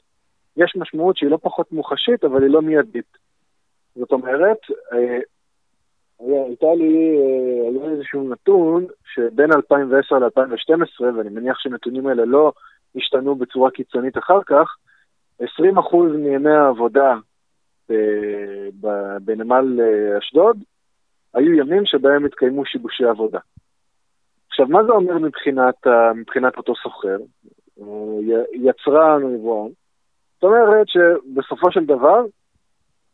[0.57, 3.19] יש משמעות שהיא לא פחות מוחשית, אבל היא לא מיידית.
[3.97, 4.59] זאת אומרת,
[4.93, 5.19] אה,
[6.21, 12.53] הייתה לי, אה, היה איזשהו נתון שבין 2010 ל-2012, ואני מניח שהנתונים האלה לא
[12.97, 14.77] השתנו בצורה קיצונית אחר כך,
[15.43, 15.45] 20%
[16.17, 17.14] מימי העבודה
[19.25, 20.59] בנמל אה, אשדוד
[21.35, 23.38] היו ימים שבהם התקיימו שיבושי עבודה.
[24.49, 27.17] עכשיו, מה זה אומר מבחינת, מבחינת אותו סוחר?
[28.53, 29.71] יצרן או יבואן?
[30.45, 32.21] זאת אומרת שבסופו של דבר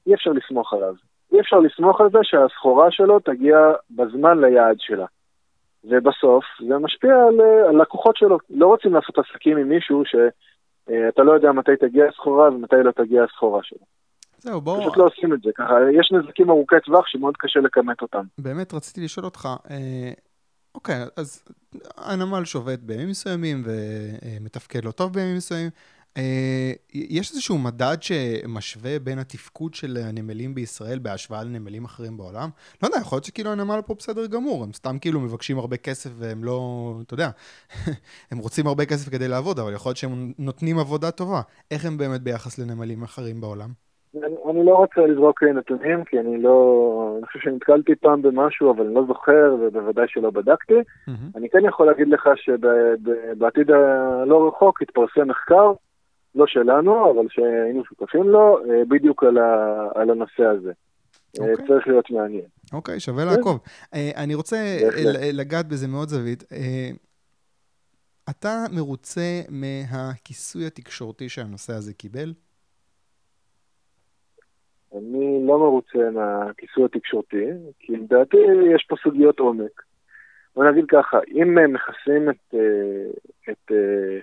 [0.06, 0.94] אי אפשר לסמוך עליו.
[1.32, 3.56] אי אפשר לסמוך על זה שהסחורה שלו תגיע
[3.90, 5.06] בזמן ליעד שלה.
[5.84, 8.38] ובסוף זה משפיע על, על לקוחות שלו.
[8.50, 13.24] לא רוצים לעשות עסקים עם מישהו שאתה לא יודע מתי תגיע הסחורה ומתי לא תגיע
[13.24, 13.84] הסחורה שלו.
[14.38, 14.80] זהו, בואו...
[14.80, 15.74] פשוט לא עושים את זה ככה.
[16.00, 18.24] יש נזקים ארוכי טווח שמאוד קשה לכמת אותם.
[18.38, 20.12] באמת רציתי לשאול אותך, אה,
[20.74, 21.44] אוקיי, אז
[21.96, 25.70] הנמל שובת בימים מסוימים ומתפקד לא טוב בימים מסוימים.
[26.16, 32.48] אה, יש איזשהו מדד שמשווה בין התפקוד של הנמלים בישראל בהשוואה לנמלים אחרים בעולם?
[32.82, 36.10] לא יודע, יכול להיות שכאילו הנמל פה בסדר גמור, הם סתם כאילו מבקשים הרבה כסף
[36.18, 36.60] והם לא,
[37.06, 37.28] אתה יודע,
[38.30, 41.40] הם רוצים הרבה כסף כדי לעבוד, אבל יכול להיות שהם נותנים עבודה טובה.
[41.70, 43.68] איך הם באמת ביחס לנמלים אחרים בעולם?
[44.14, 47.14] אני, אני לא רוצה לזרוק נתונים, כי אני לא...
[47.18, 50.74] אני חושב שנתקלתי פעם במשהו, אבל אני לא זוכר, ובוודאי שלא בדקתי.
[50.74, 51.36] Mm-hmm.
[51.36, 55.72] אני כן יכול להגיד לך שבעתיד הלא רחוק התפרסם מחקר
[56.34, 60.72] לא שלנו, אבל שהיינו שותפים לו, אה, בדיוק על, ה, על הנושא הזה.
[60.72, 61.42] Okay.
[61.42, 61.66] אה, אוקיי.
[61.66, 62.44] צריך להיות מעניין.
[62.72, 63.60] אוקיי, okay, שווה לעקוב.
[63.94, 64.56] אה, אני רוצה
[65.32, 66.44] לגעת בזה מאוד זווית.
[68.30, 72.32] אתה מרוצה מהכיסוי התקשורתי שהנושא הזה קיבל?
[74.98, 77.44] אני לא מרוצה מהכיסוי התקשורתי,
[77.78, 78.36] כי לדעתי
[78.74, 79.82] יש פה סוגיות עומק.
[80.54, 82.54] בוא נגיד ככה, אם מכסים את,
[83.50, 84.18] את אה,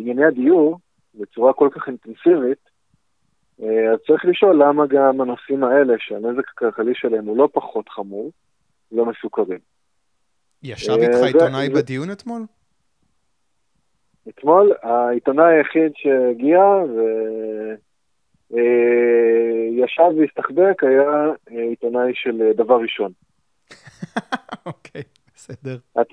[0.00, 0.78] ענייני הדיור
[1.14, 2.58] בצורה כל כך אינטנסיבית,
[3.62, 8.30] אה, אז צריך לשאול למה גם הנושאים האלה, שהנזק הכלכלי שלהם הוא לא פחות חמור,
[8.92, 9.58] לא מסוכרים.
[10.62, 12.42] ישב איתך אה, עיתונאי בדיון אתמול?
[14.28, 16.60] אתמול העיתונאי היחיד שהגיע
[18.50, 23.12] וישב והסתחבק היה עיתונאי של דבר ראשון.
[24.66, 25.02] אוקיי.
[25.42, 25.78] בסדר.
[25.96, 26.04] אז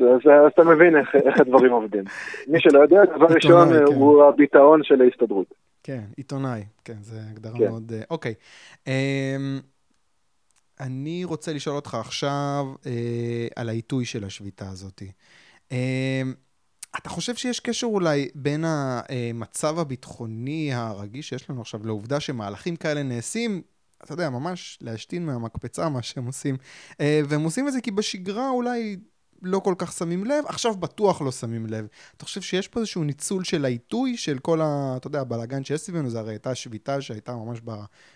[0.48, 2.04] אתה מבין איך הדברים עובדים.
[2.48, 3.94] מי שלא יודע, דבר ראשון כן.
[3.96, 5.54] הוא הביטאון של ההסתדרות.
[5.84, 7.70] כן, עיתונאי, כן, זו הגדרה כן.
[7.70, 7.92] מאוד...
[7.96, 8.34] אה, אוקיי.
[8.88, 9.60] אמ,
[10.80, 15.04] אני רוצה לשאול אותך עכשיו אה, על העיתוי של השביתה הזאת.
[15.72, 16.34] אמ,
[16.98, 23.04] אתה חושב שיש קשר אולי בין המצב הביטחוני הרגיש שיש לנו עכשיו לעובדה שמהלכים כאלה
[23.04, 23.62] נעשים,
[24.04, 26.58] אתה יודע, ממש להשתין מהמקפצה מה שהם עושים,
[27.02, 28.98] אה, והם עושים את זה כי בשגרה אולי
[29.44, 31.88] לא כל כך שמים לב, עכשיו בטוח לא שמים לב.
[32.18, 34.94] אתה חושב שיש פה איזשהו ניצול של העיתוי של כל ה...
[34.98, 37.72] אתה יודע, הבלאגן שיש סביבנו, זה הרי הייתה שביתה שהייתה ממש ב...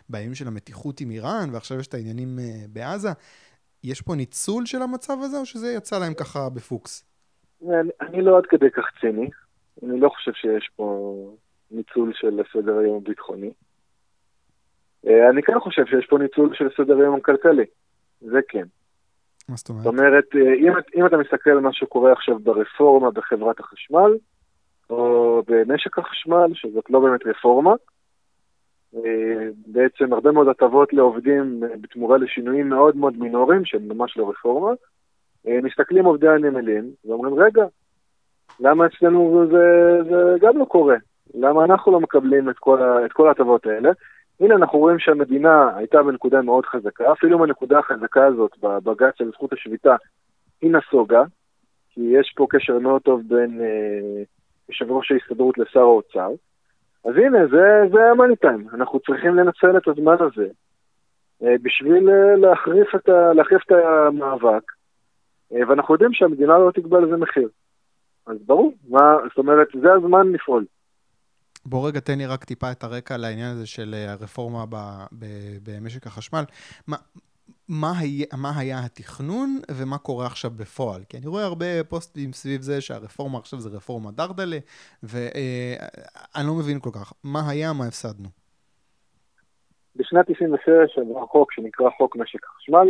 [0.09, 3.09] בימים של המתיחות עם איראן, ועכשיו יש את העניינים uh, בעזה.
[3.83, 7.05] יש פה ניצול של המצב הזה, או שזה יצא להם ככה בפוקס?
[7.61, 9.29] אני, אני לא עד כדי כך ציני.
[9.83, 11.15] אני לא חושב שיש פה
[11.71, 13.51] ניצול של סדר היום הביטחוני.
[15.07, 17.65] אה, אני כן חושב שיש פה ניצול של סדר היום הכלכלי.
[18.21, 18.67] זה כן.
[19.49, 19.83] מה זאת אומרת?
[19.83, 24.11] זאת אומרת, אה, אם, אם אתה מסתכל על מה שקורה עכשיו ברפורמה בחברת החשמל,
[24.89, 27.73] או במשק החשמל, שזאת לא באמת רפורמה,
[28.95, 34.29] אה, בעצם הרבה מאוד הטבות לעובדים אה, בתמורה לשינויים מאוד מאוד מינוריים, שהם ממש לא
[34.29, 34.71] רפורמה,
[35.45, 37.63] מסתכלים עובדי הנמלים ואומרים, רגע,
[38.59, 40.95] למה אצלנו זה, זה גם לא קורה?
[41.33, 42.55] למה אנחנו לא מקבלים את
[43.13, 43.91] כל ההטבות האלה?
[44.39, 49.53] הנה אנחנו רואים שהמדינה הייתה בנקודה מאוד חזקה, אפילו בנקודה החזקה הזאת בבג"ץ של זכות
[49.53, 49.95] השביתה
[50.61, 51.23] היא נסוגה,
[51.89, 54.23] כי יש פה קשר מאוד טוב בין אה,
[54.69, 56.29] יושב ראש ההסתדרות לשר האוצר.
[57.05, 60.47] אז הנה, זה, זה המאני טיים, אנחנו צריכים לנצל את הזמן הזה
[61.41, 64.63] בשביל להחריף את, ה, להחריף את המאבק,
[65.51, 67.49] ואנחנו יודעים שהמדינה לא תקבע לזה מחיר.
[68.27, 70.65] אז ברור, מה, זאת אומרת, זה הזמן לפעול.
[71.65, 74.75] בוא רגע תן לי רק טיפה את הרקע לעניין הזה של הרפורמה ב,
[75.11, 75.25] ב,
[75.63, 76.43] במשק החשמל.
[76.87, 76.97] מה,
[77.69, 81.01] מה היה, מה היה התכנון ומה קורה עכשיו בפועל.
[81.09, 84.57] כי אני רואה הרבה פוסטים סביב זה שהרפורמה עכשיו זה רפורמה דרדלה,
[85.03, 87.13] ואני לא מבין כל כך.
[87.23, 88.29] מה היה, מה הפסדנו?
[89.95, 92.87] בשנת 96 עבר חוק שנקרא חוק משק החשמל,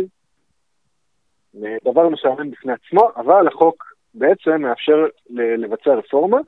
[1.84, 3.84] דבר משעמם בפני עצמו, אבל החוק
[4.14, 4.96] בעצם מאפשר
[5.58, 6.38] לבצע רפורמה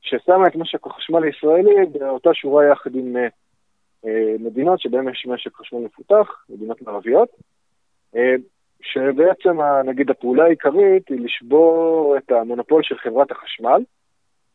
[0.00, 3.16] ששמה את משק החשמל הישראלי באותה שורה יחד עם
[4.04, 7.28] אה, מדינות שבהן יש משק חשמל מפותח, מדינות מערביות.
[8.16, 8.34] אה,
[8.82, 13.82] שבעצם, נגיד, הפעולה העיקרית היא לשבור את המונופול של חברת החשמל,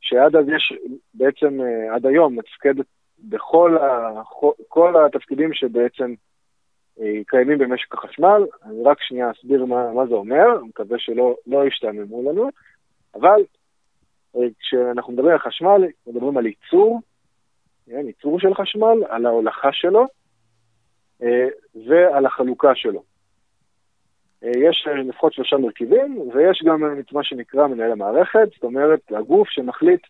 [0.01, 0.73] שעד אז יש,
[1.13, 2.85] בעצם, אה, עד היום מתפקדת
[3.19, 4.21] בכל ה,
[4.67, 6.13] כל התפקידים שבעצם
[6.99, 8.45] אה, קיימים במשק החשמל.
[8.65, 12.49] אני רק שנייה אסביר מה, מה זה אומר, אני מקווה שלא לא ישתעממו לנו,
[13.15, 13.41] אבל
[14.59, 17.01] כשאנחנו מדברים על חשמל, מדברים על ייצור,
[17.87, 20.05] ייצור של חשמל, על ההולכה שלו
[21.87, 23.03] ועל החלוקה שלו.
[24.43, 28.63] אה, יש אה, לפחות שלושה מרכיבים, ויש גם אה, את מה שנקרא מנהל המערכת, זאת
[28.63, 30.01] אומרת, הגוף שמחליט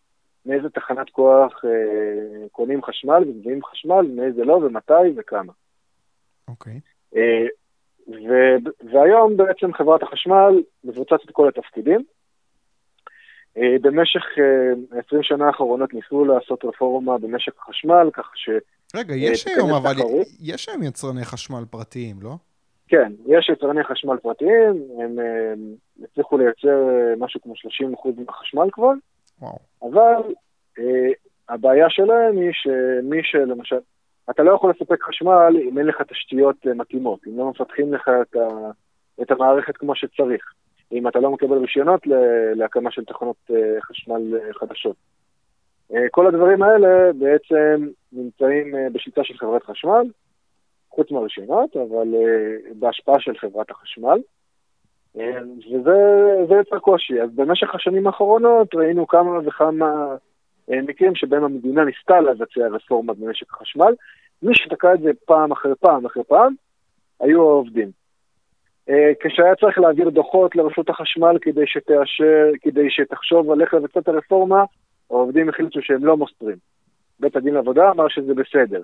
[0.46, 5.52] מאיזה תחנת כוח אה, קונים חשמל ומביאים חשמל, מאיזה לא ומתי וכמה.
[6.48, 6.72] אוקיי.
[6.72, 7.16] Okay.
[7.16, 7.46] אה,
[8.92, 12.04] והיום בעצם חברת החשמל מבוצעת את כל התפקידים.
[13.58, 18.50] אה, במשך אה, 20 שנה האחרונות ניסו לעשות רפורמה במשק החשמל, כך ש...
[18.96, 19.94] רגע, יש היום, אבל
[20.40, 22.34] יש היום יצרני חשמל פרטיים, לא?
[22.88, 25.18] כן, יש יצרני חשמל פרטיים, הם,
[26.02, 28.92] הצליחו לייצר אה, משהו כמו 30% מהחשמל כבר,
[29.40, 29.58] וואו.
[29.82, 30.32] אבל
[30.78, 31.12] אה,
[31.48, 33.78] הבעיה שלהם היא שמי שלמשל,
[34.30, 38.10] אתה לא יכול לספק חשמל אם אין לך תשתיות אה, מתאימות, אם לא מפתחים לך
[38.22, 38.70] את, ה,
[39.22, 40.52] את המערכת כמו שצריך,
[40.92, 42.06] אם אתה לא מקבל רישיונות
[42.54, 44.96] להקמה של תחנות אה, חשמל אה, חדשות.
[45.94, 50.06] אה, כל הדברים האלה בעצם נמצאים בשליטה של חברת חשמל,
[50.90, 52.08] חוץ מהרישיונות, אבל
[52.78, 54.18] בהשפעה של חברת החשמל.
[55.14, 57.20] וזה יצר קושי.
[57.22, 60.16] אז במשך השנים האחרונות ראינו כמה וכמה
[60.68, 63.94] מקרים שבהם המדינה ניסתה לבצע רפורמה במשק החשמל.
[64.42, 66.54] מי שתקע את זה פעם אחרי פעם אחרי פעם,
[67.20, 68.03] היו העובדים.
[68.90, 74.08] Uh, כשהיה צריך להעביר דוחות לרשות החשמל כדי שתאשר, כדי שתחשוב על איך לבצע את
[74.08, 74.64] הרפורמה,
[75.10, 76.56] העובדים החליטו שהם לא מוסרים.
[77.20, 78.82] בית הדין לעבודה אמר שזה בסדר.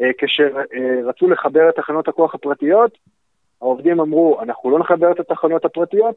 [0.00, 2.98] אה, כשרצו לחבר את תחנות הכוח הפרטיות,
[3.60, 6.16] העובדים אמרו, אנחנו לא נחבר את התחנות הפרטיות,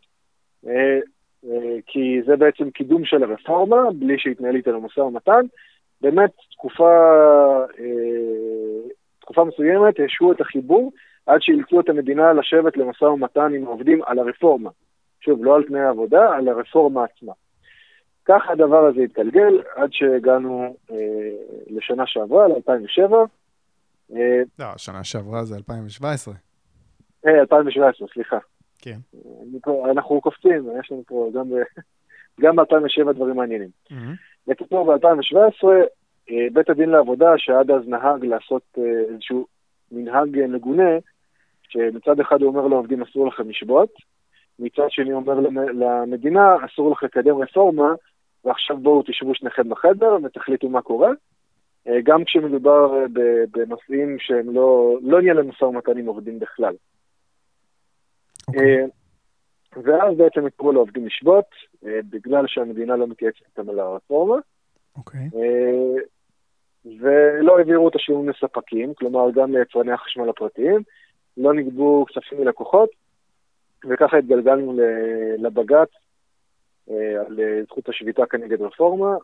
[0.68, 1.00] אה,
[1.46, 5.46] אה, כי זה בעצם קידום של הרפורמה, בלי שהתנהל איתנו משא ומתן.
[6.02, 6.92] באמת, תקופה,
[9.22, 10.92] תקופה מסוימת השעו את החיבור
[11.26, 14.70] עד שאילצו את המדינה לשבת למשא ומתן עם העובדים על הרפורמה.
[15.22, 17.34] שוב, לא על תנאי העבודה, על הרפורמה עצמה.
[18.26, 20.96] ככה הדבר הזה התגלגל עד שהגענו אה,
[21.68, 23.14] לשנה שעברה, ל-2007,
[24.16, 26.34] אה, לא, שנה שעברה זה 2017.
[27.26, 28.38] אה, 2017, סליחה.
[28.82, 28.98] כן.
[29.90, 31.48] אנחנו קופצים, יש לנו פה גם,
[32.42, 33.70] גם ב-2007 דברים מעניינים.
[34.48, 35.68] בקיצור, ב-2017,
[36.32, 39.46] אה, בית הדין לעבודה, שעד אז נהג לעשות אה, איזשהו
[39.92, 40.90] מנהג מגונה,
[41.70, 43.94] שמצד אחד הוא אומר לעובדים אסור לכם לשבות,
[44.60, 45.40] מצד שני אומר
[45.74, 47.94] למדינה אסור לך לקדם רפורמה,
[48.46, 51.10] ועכשיו בואו תשבו שניכם בחדר ותחליטו מה קורה.
[51.88, 53.06] אה, גם כשמדובר אה,
[53.52, 56.74] בנושאים שהם לא, לא נהיה למשא ומתן עם עובדים בכלל.
[56.74, 58.48] Okay.
[58.48, 58.82] אוקיי.
[58.82, 58.86] אה,
[59.84, 61.46] ואז בעצם יקראו לעובדים לשבות,
[61.84, 64.36] בגלל שהמדינה לא מתייעצת איתם על הרפורמה.
[64.98, 65.30] אוקיי.
[66.86, 70.84] ולא העבירו את השיעורים לספקים, כלומר גם ליצרני החשמל הפרטיים,
[71.38, 72.90] לא נגבו כספים מלקוחות,
[73.90, 74.80] וככה התגלגלנו
[75.38, 75.90] לבג"ץ
[77.28, 79.16] על זכות השביתה כנגד רפורמה,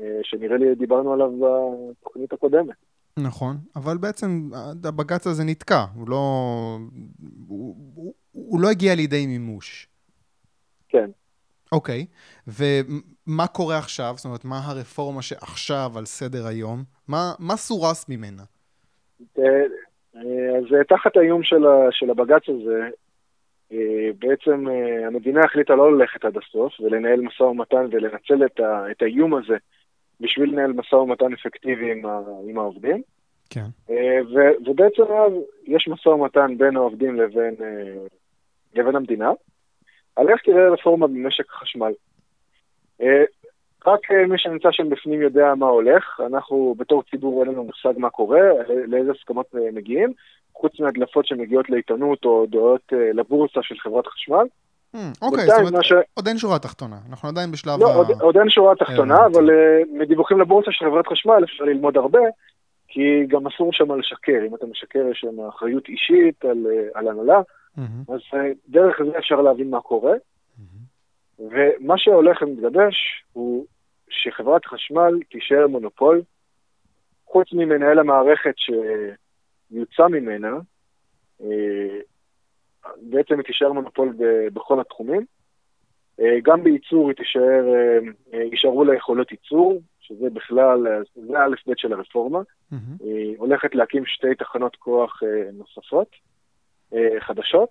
[0.00, 2.74] אה, שנראה לי דיברנו עליו בתוכנית הקודמת.
[3.18, 4.50] נכון, אבל בעצם
[4.84, 6.16] הבג"ץ הזה נתקע, הוא לא,
[7.48, 9.88] הוא, הוא, הוא לא הגיע לידי מימוש.
[10.88, 11.10] כן.
[11.72, 12.06] אוקיי,
[12.46, 14.12] ומה קורה עכשיו?
[14.16, 16.82] זאת אומרת, מה הרפורמה שעכשיו על סדר היום?
[17.08, 18.42] מה, מה סורס ממנה?
[19.38, 19.42] אה,
[20.58, 22.88] אז תחת האיום של, של הבג"ץ הזה,
[23.72, 24.66] אה, בעצם
[25.06, 29.56] המדינה החליטה לא ללכת עד הסוף ולנהל משא ומתן ולנצל את, ה, את האיום הזה
[30.20, 33.02] בשביל לנהל משא ומתן אפקטיבי עם, ה, עם העובדים.
[33.50, 33.66] כן.
[33.90, 34.38] אה, ו,
[34.70, 35.32] ובעצם אז
[35.66, 38.06] יש משא ומתן בין העובדים לבין, אה,
[38.74, 39.30] לבין המדינה,
[40.20, 41.92] על איך תראה רפורמה במשק החשמל.
[43.02, 43.24] אה,
[43.86, 48.10] רק מי שנמצא שם בפנים יודע מה הולך, אנחנו בתור ציבור אין לנו מושג מה
[48.10, 48.40] קורה,
[48.86, 50.12] לאיזה הסכמות מגיעים,
[50.54, 54.44] חוץ מהדלפות שמגיעות לעיתונות או הודעות לבורסה של חברת חשמל.
[54.96, 55.92] Hmm, אוקיי, זאת אומרת, ש...
[56.14, 57.94] עוד אין שורה תחתונה, אנחנו עדיין בשלב לא, ה...
[57.94, 59.50] עוד, עוד אין שורה תחתונה, אבל
[59.92, 62.20] מדיווחים לבורסה של חברת חשמל אפשר ללמוד הרבה,
[62.88, 67.40] כי גם אסור שם לשקר, אם אתה משקר יש שם אחריות אישית על, על הנהלה,
[67.78, 68.12] mm-hmm.
[68.12, 68.36] אז uh,
[68.68, 71.42] דרך זה אפשר להבין מה קורה, mm-hmm.
[71.42, 73.66] ומה שהולך ומתגבש הוא
[74.08, 76.22] שחברת חשמל תישאר מונופול,
[77.26, 80.58] חוץ ממנהל המערכת שיוצא ממנה,
[83.02, 84.16] בעצם היא תישאר מונופול
[84.52, 85.26] בכל התחומים.
[86.20, 87.98] אה, גם בייצור היא תישאר, אה,
[88.34, 91.32] אה, יישארו לה יכולות ייצור, שזה בכלל, זה
[91.66, 92.38] ב' של הרפורמה.
[92.38, 93.04] Mm-hmm.
[93.04, 96.08] היא הולכת להקים שתי תחנות כוח נוספות,
[97.20, 97.68] חדשות.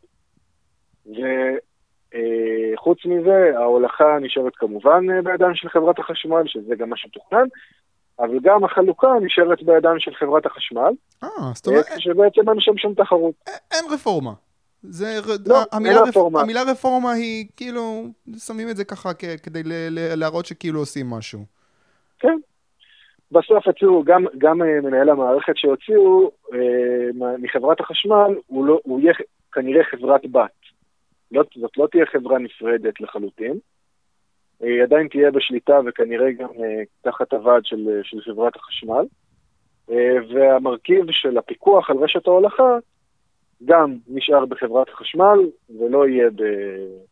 [1.06, 7.46] וחוץ מזה, ההולכה נשארת כמובן בידיים של חברת החשמל, שזה גם מה שתוכנן,
[8.20, 10.94] אבל גם החלוקה נשארת בידיים של חברת החשמל.
[11.24, 11.86] אה, זאת אומרת...
[11.98, 13.34] שבעצם אין שם שום תחרות.
[13.48, 14.34] אין רפורמה.
[14.84, 16.08] זה, לא, המילה, רפ...
[16.08, 16.42] רפורמה.
[16.42, 18.06] המילה רפורמה היא כאילו,
[18.38, 19.14] שמים את זה ככה.
[19.44, 19.72] כדי ל...
[19.90, 20.16] ל...
[20.16, 21.40] להראות שכאילו עושים משהו.
[22.20, 22.38] כן.
[23.32, 29.14] בסוף הציעו, גם, גם אה, מנהל המערכת שהוציאו אה, מחברת החשמל, הוא, לא, הוא יהיה
[29.52, 30.52] כנראה חברת בת.
[31.32, 33.54] לא, זאת לא תהיה חברה נפרדת לחלוטין.
[34.60, 36.50] היא אה, עדיין תהיה בשליטה וכנראה גם
[37.02, 39.06] תחת הוועד של, של חברת החשמל.
[40.30, 42.78] והמרכיב של הפיקוח על רשת ההולכה
[43.66, 45.40] גם נשאר בחברת חשמל
[45.80, 46.42] ולא יהיה, ב...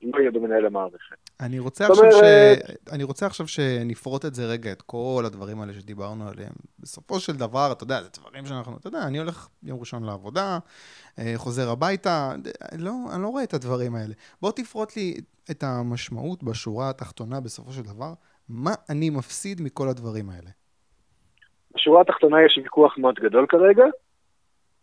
[0.03, 1.29] לא יהיה במנהל המערכת.
[1.39, 2.13] אני רוצה, עכשיו אומרת...
[2.13, 2.91] ש...
[2.93, 6.53] אני רוצה עכשיו שנפרוט את זה רגע, את כל הדברים האלה שדיברנו עליהם.
[6.79, 10.59] בסופו של דבר, אתה יודע, זה דברים שאנחנו, אתה יודע, אני הולך יום ראשון לעבודה,
[11.19, 12.31] אה, חוזר הביתה,
[12.79, 14.13] לא, אני לא רואה את הדברים האלה.
[14.41, 15.13] בוא תפרוט לי
[15.51, 18.13] את המשמעות בשורה התחתונה בסופו של דבר,
[18.49, 20.49] מה אני מפסיד מכל הדברים האלה.
[21.75, 23.85] בשורה התחתונה יש ויכוח מאוד גדול כרגע.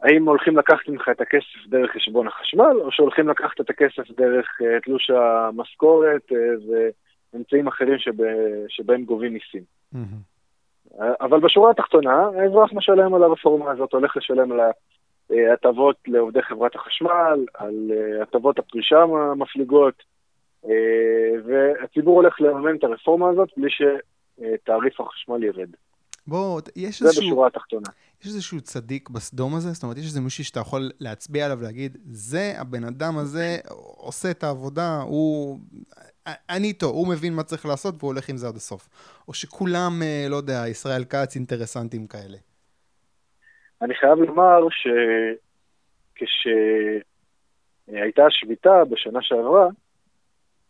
[0.05, 4.47] האם הולכים לקחת ממך את הכסף דרך חשבון החשמל, או שהולכים לקחת את הכסף דרך
[4.61, 6.35] uh, תלוש המשכורת uh,
[7.35, 8.13] ואמצעים אחרים שב,
[8.69, 9.63] שבהם גובים מיסים.
[9.95, 11.03] Mm-hmm.
[11.21, 14.61] אבל בשורה התחתונה, האזרח משלם על הרפורמה הזאת, הולך לשלם על
[15.31, 17.91] ההטבות לעובדי חברת החשמל, על
[18.23, 20.03] הטבות הפרישה המפליגות,
[21.45, 25.69] והציבור הולך לממן את הרפורמה הזאת בלי שתעריף החשמל ירד.
[26.27, 27.23] בוא, יש איזשהו...
[27.23, 27.89] זה בשורה התחתונה.
[28.21, 29.73] יש איזשהו צדיק בסדום הזה?
[29.73, 33.57] זאת אומרת, יש איזה מישהו שאתה יכול להצביע עליו ולהגיד, זה, הבן אדם הזה
[33.97, 35.59] עושה את העבודה, הוא...
[36.27, 38.89] אני איתו, הוא מבין מה צריך לעשות והוא הולך עם זה עד הסוף.
[39.29, 42.37] או שכולם, אה, לא יודע, ישראל כץ אינטרסנטים כאלה.
[43.83, 44.61] אני חייב לומר
[46.17, 49.69] שכשהייתה השביתה בשנה שעברה,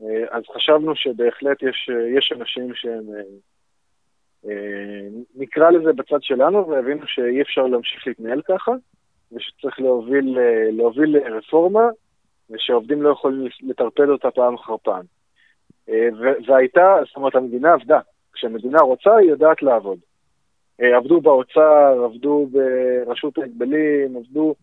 [0.03, 3.23] אה, אז חשבנו שבהחלט יש, יש אנשים שהם אה,
[5.35, 8.72] נקרא לזה בצד שלנו והבינו שאי אפשר להמשיך להתנהל ככה,
[9.33, 11.88] ושצריך להוביל, אה, להוביל רפורמה,
[12.50, 15.04] ושהעובדים לא יכולים לטרפד אותה פעם אחר פעם.
[15.88, 16.09] אה,
[16.46, 18.00] והייתה, זאת אומרת, המדינה עבדה.
[18.33, 19.98] כשהמדינה רוצה, היא יודעת לעבוד.
[20.78, 22.48] עבדו באוצר, עבדו
[23.07, 24.54] ברשות ההגבלים, עבדו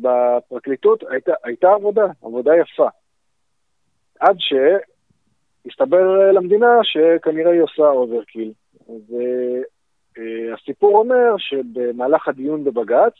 [0.00, 2.88] בפרקליטות, הייתה, הייתה עבודה, עבודה יפה.
[4.20, 8.52] עד שהסתבר למדינה שכנראה היא עושה overkill,
[10.16, 13.14] והסיפור אומר שבמהלך הדיון בבג"ץ,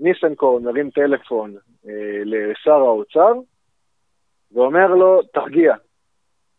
[0.00, 1.54] ניסנקורן מרים טלפון
[1.88, 3.32] אה, לשר האוצר
[4.52, 5.74] ואומר לו, תרגיע,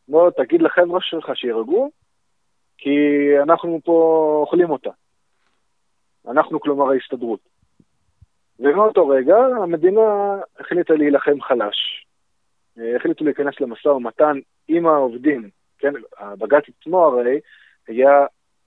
[0.08, 1.92] בוא תגיד לחבר'ה שלך שירגעו,
[2.78, 2.98] כי
[3.44, 4.90] אנחנו פה אוכלים אותה.
[6.28, 7.40] אנחנו כלומר ההסתדרות.
[8.60, 12.06] ומאותו רגע המדינה החליטה להילחם חלש.
[12.80, 17.40] אה, החליטו להיכנס למשא ומתן עם העובדים, כן, הבג"ץ עצמו הרי
[17.88, 18.26] היה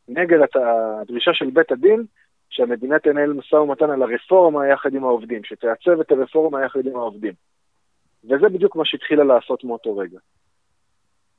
[0.09, 2.05] נגד הדרישה של בית הדין
[2.51, 7.33] שהמדינה תנהל משא ומתן על הרפורמה יחד עם העובדים, שתעצב את הרפורמה יחד עם העובדים.
[8.25, 10.19] וזה בדיוק מה שהתחילה לעשות מאותו רגע.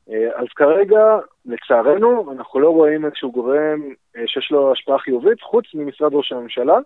[0.09, 3.81] אה, אז כרגע, לצערנו, אנחנו לא רואים איזשהו גורם
[4.17, 6.77] אה, שיש לו השפעה חיובית, חוץ ממשרד ראש הממשלה,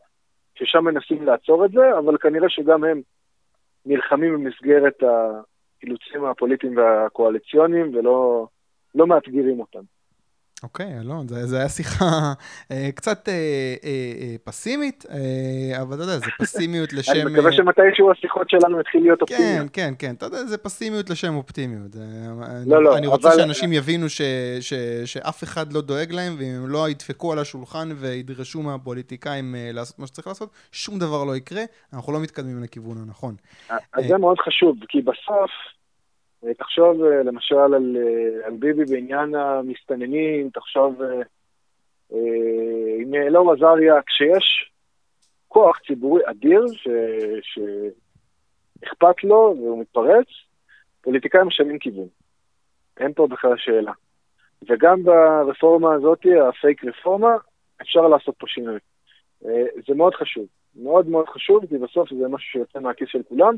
[0.55, 3.01] ששם מנסים לעצור את זה, אבל כנראה שגם הם
[3.85, 8.47] נלחמים במסגרת האילוצים הפוליטיים והקואליציוניים ולא
[8.95, 9.94] לא מאתגרים אותם.
[10.65, 12.33] אוקיי, אלון, זה, זה היה שיחה
[12.71, 13.89] אה, קצת אה, אה,
[14.21, 17.11] אה, פסימית, אה, אבל אתה יודע, זה פסימיות לשם...
[17.11, 19.69] אני מקווה אה, שמתישהו השיחות שלנו יתחיל להיות אופטימיות.
[19.73, 21.95] כן, כן, כן, אתה יודע, זה פסימיות לשם אופטימיות.
[22.65, 23.37] לא, לא, אני רוצה אבל...
[23.37, 24.21] שאנשים יבינו ש,
[24.59, 24.73] ש,
[25.05, 29.99] שאף אחד לא דואג להם, ואם הם לא ידפקו על השולחן וידרשו מהפוליטיקאים אה, לעשות
[29.99, 31.63] מה שצריך לעשות, שום דבר לא יקרה,
[31.93, 33.35] אנחנו לא מתקדמים לכיוון הנכון.
[33.69, 35.51] אז זה מאוד חשוב, כי בסוף...
[36.57, 37.97] תחשוב למשל על,
[38.43, 41.01] על ביבי בעניין המסתננים, תחשוב
[42.99, 44.71] עם אלאור עזריה, כשיש
[45.47, 46.65] כוח ציבורי אדיר
[48.81, 50.27] שאכפת לו והוא מתפרץ,
[51.01, 52.07] פוליטיקאים משנים כיוון.
[52.99, 53.91] אין פה בכלל שאלה.
[54.69, 57.35] וגם ברפורמה הזאת, הפייק רפורמה,
[57.81, 58.79] אפשר לעשות פה שינוי.
[59.87, 60.45] זה מאוד חשוב.
[60.75, 63.55] מאוד מאוד חשוב, כי בסוף זה משהו שיוצא מהכיס של כולם.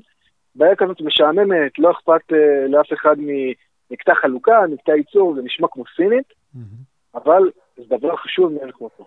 [0.57, 2.35] בעיה כזאת משעממת, לא אכפת uh,
[2.69, 7.19] לאף אחד ממקטע חלוקה, מקטע ייצור, זה נשמע כמו סינית, mm-hmm.
[7.19, 7.43] אבל
[7.77, 9.05] זה דבר חשוב מאין כמותו.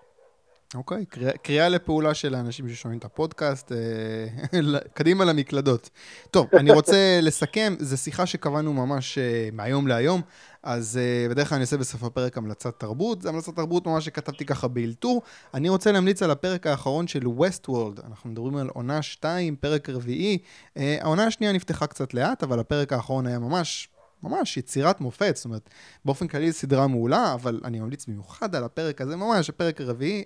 [0.74, 4.26] אוקיי, okay, קריאה לפעולה של האנשים ששומעים את הפודקאסט, אה,
[4.98, 5.90] קדימה למקלדות.
[6.30, 10.20] טוב, אני רוצה לסכם, זו שיחה שקבענו ממש אה, מהיום להיום,
[10.62, 14.44] אז uh, בדרך כלל אני עושה בסוף הפרק המלצת תרבות, זה המלצת תרבות ממש שכתבתי
[14.44, 15.22] ככה באלתור.
[15.54, 20.38] אני רוצה להמליץ על הפרק האחרון של Westworld, אנחנו מדברים על עונה 2, פרק רביעי.
[20.68, 23.88] Uh, העונה השנייה נפתחה קצת לאט, אבל הפרק האחרון היה ממש
[24.22, 25.70] ממש יצירת מופת, זאת אומרת,
[26.04, 30.24] באופן כללי זו סדרה מעולה, אבל אני ממליץ במיוחד על הפרק הזה, ממש הפרק הרביעי,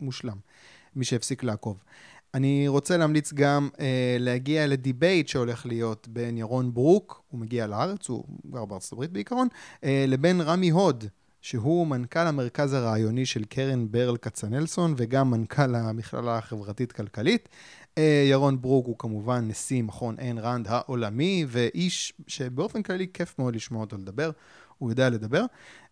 [0.00, 0.36] מושלם,
[0.96, 1.84] מי שהפסיק לעקוב.
[2.34, 7.66] אני רוצה להמליץ גם אה, להגיע ל debate שהולך להיות בין ירון ברוק, הוא מגיע
[7.66, 9.48] לארץ, הוא גר בארצות הברית בעיקרון,
[9.84, 11.04] אה, לבין רמי הוד,
[11.42, 17.48] שהוא מנכ"ל המרכז הרעיוני של קרן ברל כצנלסון וגם מנכ"ל המכללה החברתית-כלכלית.
[17.98, 23.56] אה, ירון ברוק הוא כמובן נשיא מכון עין רנד העולמי, ואיש שבאופן כללי כיף מאוד
[23.56, 24.30] לשמוע אותו לדבר.
[24.84, 25.44] הוא יודע לדבר.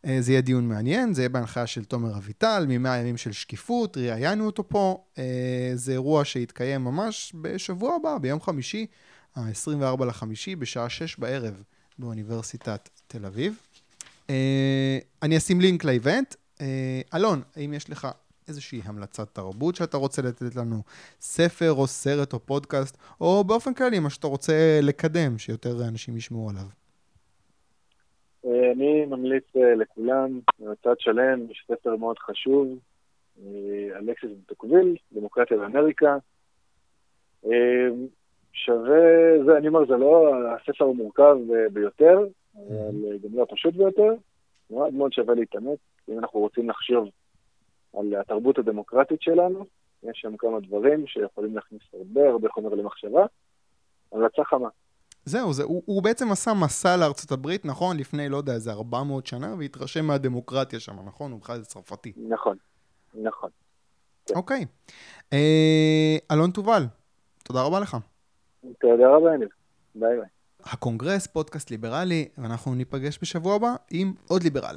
[0.07, 3.97] אה, זה יהיה דיון מעניין, זה יהיה בהנחיה של תומר אביטל, ממאה ימים של שקיפות,
[3.97, 5.05] ראיינו אותו פה.
[5.19, 8.87] אה, זה אירוע שיתקיים ממש בשבוע הבא, ביום חמישי,
[9.37, 11.63] ה-24 לחמישי, בשעה 6 בערב,
[11.99, 13.55] באוניברסיטת תל אביב.
[14.31, 16.35] אה, אני אשים לינק לאיבנט.
[17.15, 18.09] אלון, האם יש לך
[18.49, 20.83] איזושהי המלצת תרבות שאתה רוצה לתת לנו,
[21.21, 26.51] ספר או סרט או פודקאסט, או באופן כללי, מה שאתה רוצה לקדם, שיותר אנשים ישמעו
[26.51, 26.82] עליו?
[28.45, 32.79] אני ממליץ אה, לכולם, מצד שלם, יש ספר מאוד חשוב,
[33.39, 36.17] אה, אלכסיס בטוקוויל, דמוקרטיה באמריקה.
[37.47, 37.89] אה,
[38.53, 41.37] שווה, זה, אני אומר, זה לא הספר המורכב
[41.73, 42.19] ביותר,
[42.57, 44.15] אבל גם לא הפשוט ביותר.
[44.71, 45.79] מאוד מאוד שווה להתאמץ,
[46.09, 47.09] אם אנחנו רוצים לחשוב
[47.99, 49.67] על התרבות הדמוקרטית שלנו,
[50.03, 53.27] יש שם כמה דברים שיכולים להכניס הרבה הרבה חומר למחשבה.
[54.13, 54.69] המלצה חמה.
[55.25, 57.97] זהו, זה, הוא, הוא בעצם עשה מסע לארצות הברית, נכון?
[57.97, 61.33] לפני, לא יודע, איזה 400 שנה, והתרשם מהדמוקרטיה שם, נכון?
[61.33, 62.13] הוא בכלל צרפתי.
[62.29, 62.57] נכון,
[63.15, 63.51] נכון.
[64.27, 64.35] כן.
[64.35, 64.67] אוקיי.
[65.33, 66.83] אה, אלון תובל,
[67.45, 67.97] תודה רבה לך.
[68.81, 69.49] תודה רבה, יניב.
[69.95, 70.29] ביי ביי.
[70.65, 74.77] הקונגרס, פודקאסט ליברלי, ואנחנו ניפגש בשבוע הבא עם עוד ליברל.